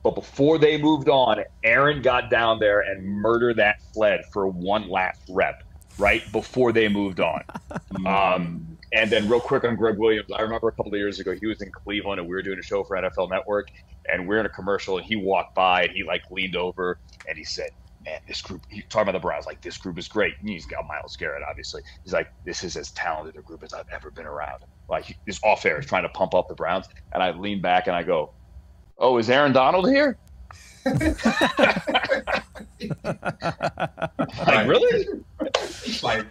but 0.03 0.15
before 0.15 0.57
they 0.57 0.77
moved 0.77 1.07
on 1.07 1.41
aaron 1.63 2.01
got 2.01 2.29
down 2.29 2.59
there 2.59 2.81
and 2.81 3.05
murdered 3.05 3.55
that 3.55 3.77
sled 3.93 4.19
for 4.33 4.47
one 4.49 4.89
last 4.89 5.21
rep 5.29 5.55
right 5.97 6.29
before 6.31 6.71
they 6.71 6.87
moved 6.87 7.19
on. 7.19 7.41
Um, 8.05 8.77
and 8.91 9.11
then, 9.11 9.29
real 9.29 9.39
quick 9.39 9.63
on 9.63 9.75
Gregg 9.75 9.97
Williams, 9.97 10.27
I 10.35 10.41
remember 10.41 10.67
a 10.67 10.71
couple 10.71 10.91
of 10.91 10.97
years 10.97 11.19
ago 11.19 11.35
he 11.39 11.45
was 11.45 11.61
in 11.61 11.71
Cleveland 11.71 12.19
and 12.19 12.27
we 12.27 12.35
were 12.35 12.41
doing 12.41 12.59
a 12.59 12.63
show 12.63 12.83
for 12.83 12.97
NFL 12.97 13.29
Network, 13.29 13.67
and 14.11 14.27
we 14.27 14.35
are 14.35 14.39
in 14.39 14.45
a 14.45 14.49
commercial, 14.49 14.97
and 14.97 15.05
he 15.05 15.15
walked 15.15 15.55
by 15.55 15.83
and 15.83 15.91
he 15.93 16.03
like 16.03 16.21
leaned 16.31 16.55
over 16.55 16.99
and 17.27 17.37
he 17.37 17.43
said, 17.43 17.69
"Man, 18.05 18.19
this 18.27 18.41
group." 18.41 18.61
He 18.69 18.81
talking 18.83 19.03
about 19.03 19.13
the 19.13 19.19
Browns, 19.19 19.45
like 19.45 19.61
this 19.61 19.77
group 19.77 19.97
is 19.97 20.07
great. 20.07 20.33
And 20.39 20.49
he's 20.49 20.65
got 20.65 20.85
Myles 20.87 21.15
Garrett, 21.15 21.43
obviously. 21.49 21.81
He's 22.03 22.13
like, 22.13 22.31
"This 22.45 22.63
is 22.63 22.75
as 22.77 22.91
talented 22.91 23.37
a 23.37 23.41
group 23.41 23.63
as 23.63 23.73
I've 23.73 23.89
ever 23.91 24.11
been 24.11 24.25
around." 24.25 24.63
Like 24.89 25.05
he- 25.05 25.15
this 25.25 25.39
off 25.43 25.65
air 25.65 25.79
is 25.79 25.85
trying 25.85 26.03
to 26.03 26.09
pump 26.09 26.33
up 26.33 26.47
the 26.49 26.55
Browns, 26.55 26.87
and 27.13 27.23
I 27.23 27.31
lean 27.31 27.61
back 27.61 27.87
and 27.87 27.95
I 27.95 28.03
go, 28.03 28.31
"Oh, 28.97 29.17
is 29.17 29.29
Aaron 29.29 29.53
Donald 29.53 29.87
here?" 29.89 30.17
Like 34.45 34.67
really? 34.67 35.07
like 36.01 36.25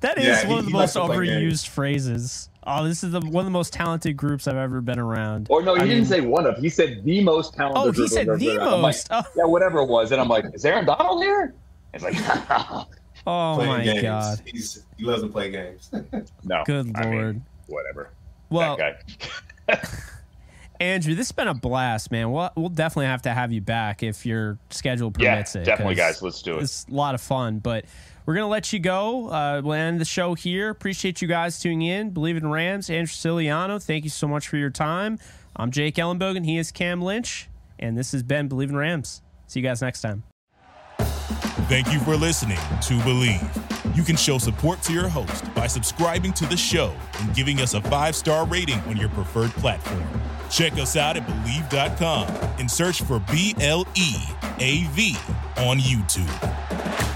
That 0.00 0.18
is 0.18 0.24
Yeah, 0.26 0.42
he- 0.44 0.48
one 0.48 0.58
of 0.60 0.64
the 0.66 0.70
most 0.70 0.96
overused 0.96 1.68
phrases. 1.68 2.50
Oh, 2.68 2.84
this 2.86 3.04
is 3.04 3.12
the, 3.12 3.20
one 3.20 3.42
of 3.42 3.44
the 3.44 3.50
most 3.52 3.72
talented 3.72 4.16
groups 4.16 4.48
I've 4.48 4.56
ever 4.56 4.80
been 4.80 4.98
around. 4.98 5.46
Or 5.50 5.62
no, 5.62 5.74
he 5.76 5.80
I 5.82 5.84
didn't 5.84 5.98
mean- 5.98 6.06
say 6.06 6.20
one 6.20 6.46
of. 6.46 6.58
He 6.58 6.68
said 6.68 7.04
the 7.04 7.22
most 7.22 7.54
talented. 7.54 7.80
Oh, 7.80 7.86
he 7.86 7.96
group 7.96 8.08
said 8.10 8.28
ever 8.28 8.36
the 8.36 8.46
been 8.46 8.56
like, 8.58 8.82
most. 8.82 9.08
Oh, 9.10 9.22
yeah, 9.36 9.44
whatever 9.44 9.78
it 9.78 9.86
was. 9.86 10.10
And 10.12 10.20
I'm 10.20 10.28
like, 10.28 10.44
is 10.52 10.64
Aaron 10.64 10.84
Donald 10.84 11.22
here? 11.22 11.54
It's 11.94 12.02
like, 12.02 12.14
oh 13.26 13.56
my 13.56 13.84
games. 13.84 14.02
god. 14.02 14.42
He's, 14.44 14.84
he 14.98 15.04
loves 15.04 15.22
to 15.22 15.28
play 15.28 15.50
games. 15.50 15.90
no. 16.44 16.62
Good 16.66 16.90
I 16.96 17.06
mean, 17.06 17.14
lord. 17.14 17.40
whatever. 17.68 18.10
well, 18.50 18.76
that 18.76 19.02
guy. 19.68 19.80
Andrew, 20.78 21.14
this 21.14 21.28
has 21.28 21.32
been 21.32 21.48
a 21.48 21.54
blast, 21.54 22.10
man. 22.10 22.30
We'll, 22.32 22.50
we'll 22.54 22.68
definitely 22.68 23.06
have 23.06 23.22
to 23.22 23.32
have 23.32 23.50
you 23.50 23.62
back 23.62 24.02
if 24.02 24.26
your 24.26 24.58
schedule 24.70 25.10
Yeah, 25.18 25.34
permits 25.36 25.56
it. 25.56 25.64
Definitely, 25.64 25.94
guys. 25.94 26.20
Let's 26.20 26.42
do 26.42 26.58
it. 26.58 26.64
It's 26.64 26.84
a 26.90 26.94
lot 26.94 27.14
of 27.14 27.22
fun, 27.22 27.60
but 27.60 27.86
we're 28.26 28.34
gonna 28.34 28.48
let 28.48 28.72
you 28.72 28.78
go. 28.78 29.28
Uh, 29.28 29.62
we'll 29.64 29.74
end 29.74 30.00
the 30.00 30.04
show 30.04 30.34
here. 30.34 30.68
Appreciate 30.68 31.22
you 31.22 31.28
guys 31.28 31.58
tuning 31.60 31.82
in. 31.82 32.10
Bleav 32.10 32.36
in 32.36 32.50
Rams. 32.50 32.90
Andrew 32.90 33.06
Siciliano, 33.06 33.78
thank 33.78 34.04
you 34.04 34.10
so 34.10 34.26
much 34.26 34.48
for 34.48 34.56
your 34.56 34.70
time. 34.70 35.18
I'm 35.54 35.70
Jake 35.70 35.94
Ellenbogen. 35.94 36.44
He 36.44 36.58
is 36.58 36.70
Cam 36.70 37.00
Lynch, 37.00 37.48
and 37.78 37.96
this 37.96 38.12
has 38.12 38.22
been 38.22 38.48
Bleav 38.48 38.68
in 38.68 38.76
Rams. 38.76 39.22
See 39.46 39.60
you 39.60 39.66
guys 39.66 39.80
next 39.80 40.02
time. 40.02 40.24
Thank 41.68 41.92
you 41.92 41.98
for 42.00 42.16
listening 42.16 42.58
to 42.58 42.94
Bleav. 42.98 43.96
You 43.96 44.02
can 44.02 44.16
show 44.16 44.38
support 44.38 44.82
to 44.82 44.92
your 44.92 45.08
host 45.08 45.52
by 45.54 45.66
subscribing 45.66 46.32
to 46.34 46.46
the 46.46 46.56
show 46.56 46.92
and 47.20 47.34
giving 47.34 47.60
us 47.60 47.74
a 47.74 47.80
five 47.80 48.14
star 48.14 48.44
rating 48.46 48.78
on 48.80 48.96
your 48.96 49.08
preferred 49.10 49.50
platform. 49.52 50.04
Check 50.50 50.74
us 50.74 50.96
out 50.96 51.16
at 51.16 51.26
Bleav.com 51.26 52.28
and 52.58 52.70
search 52.70 53.02
for 53.02 53.20
B 53.30 53.54
L 53.60 53.86
E 53.94 54.14
A 54.58 54.84
V 54.90 55.16
on 55.56 55.78
YouTube. 55.78 57.15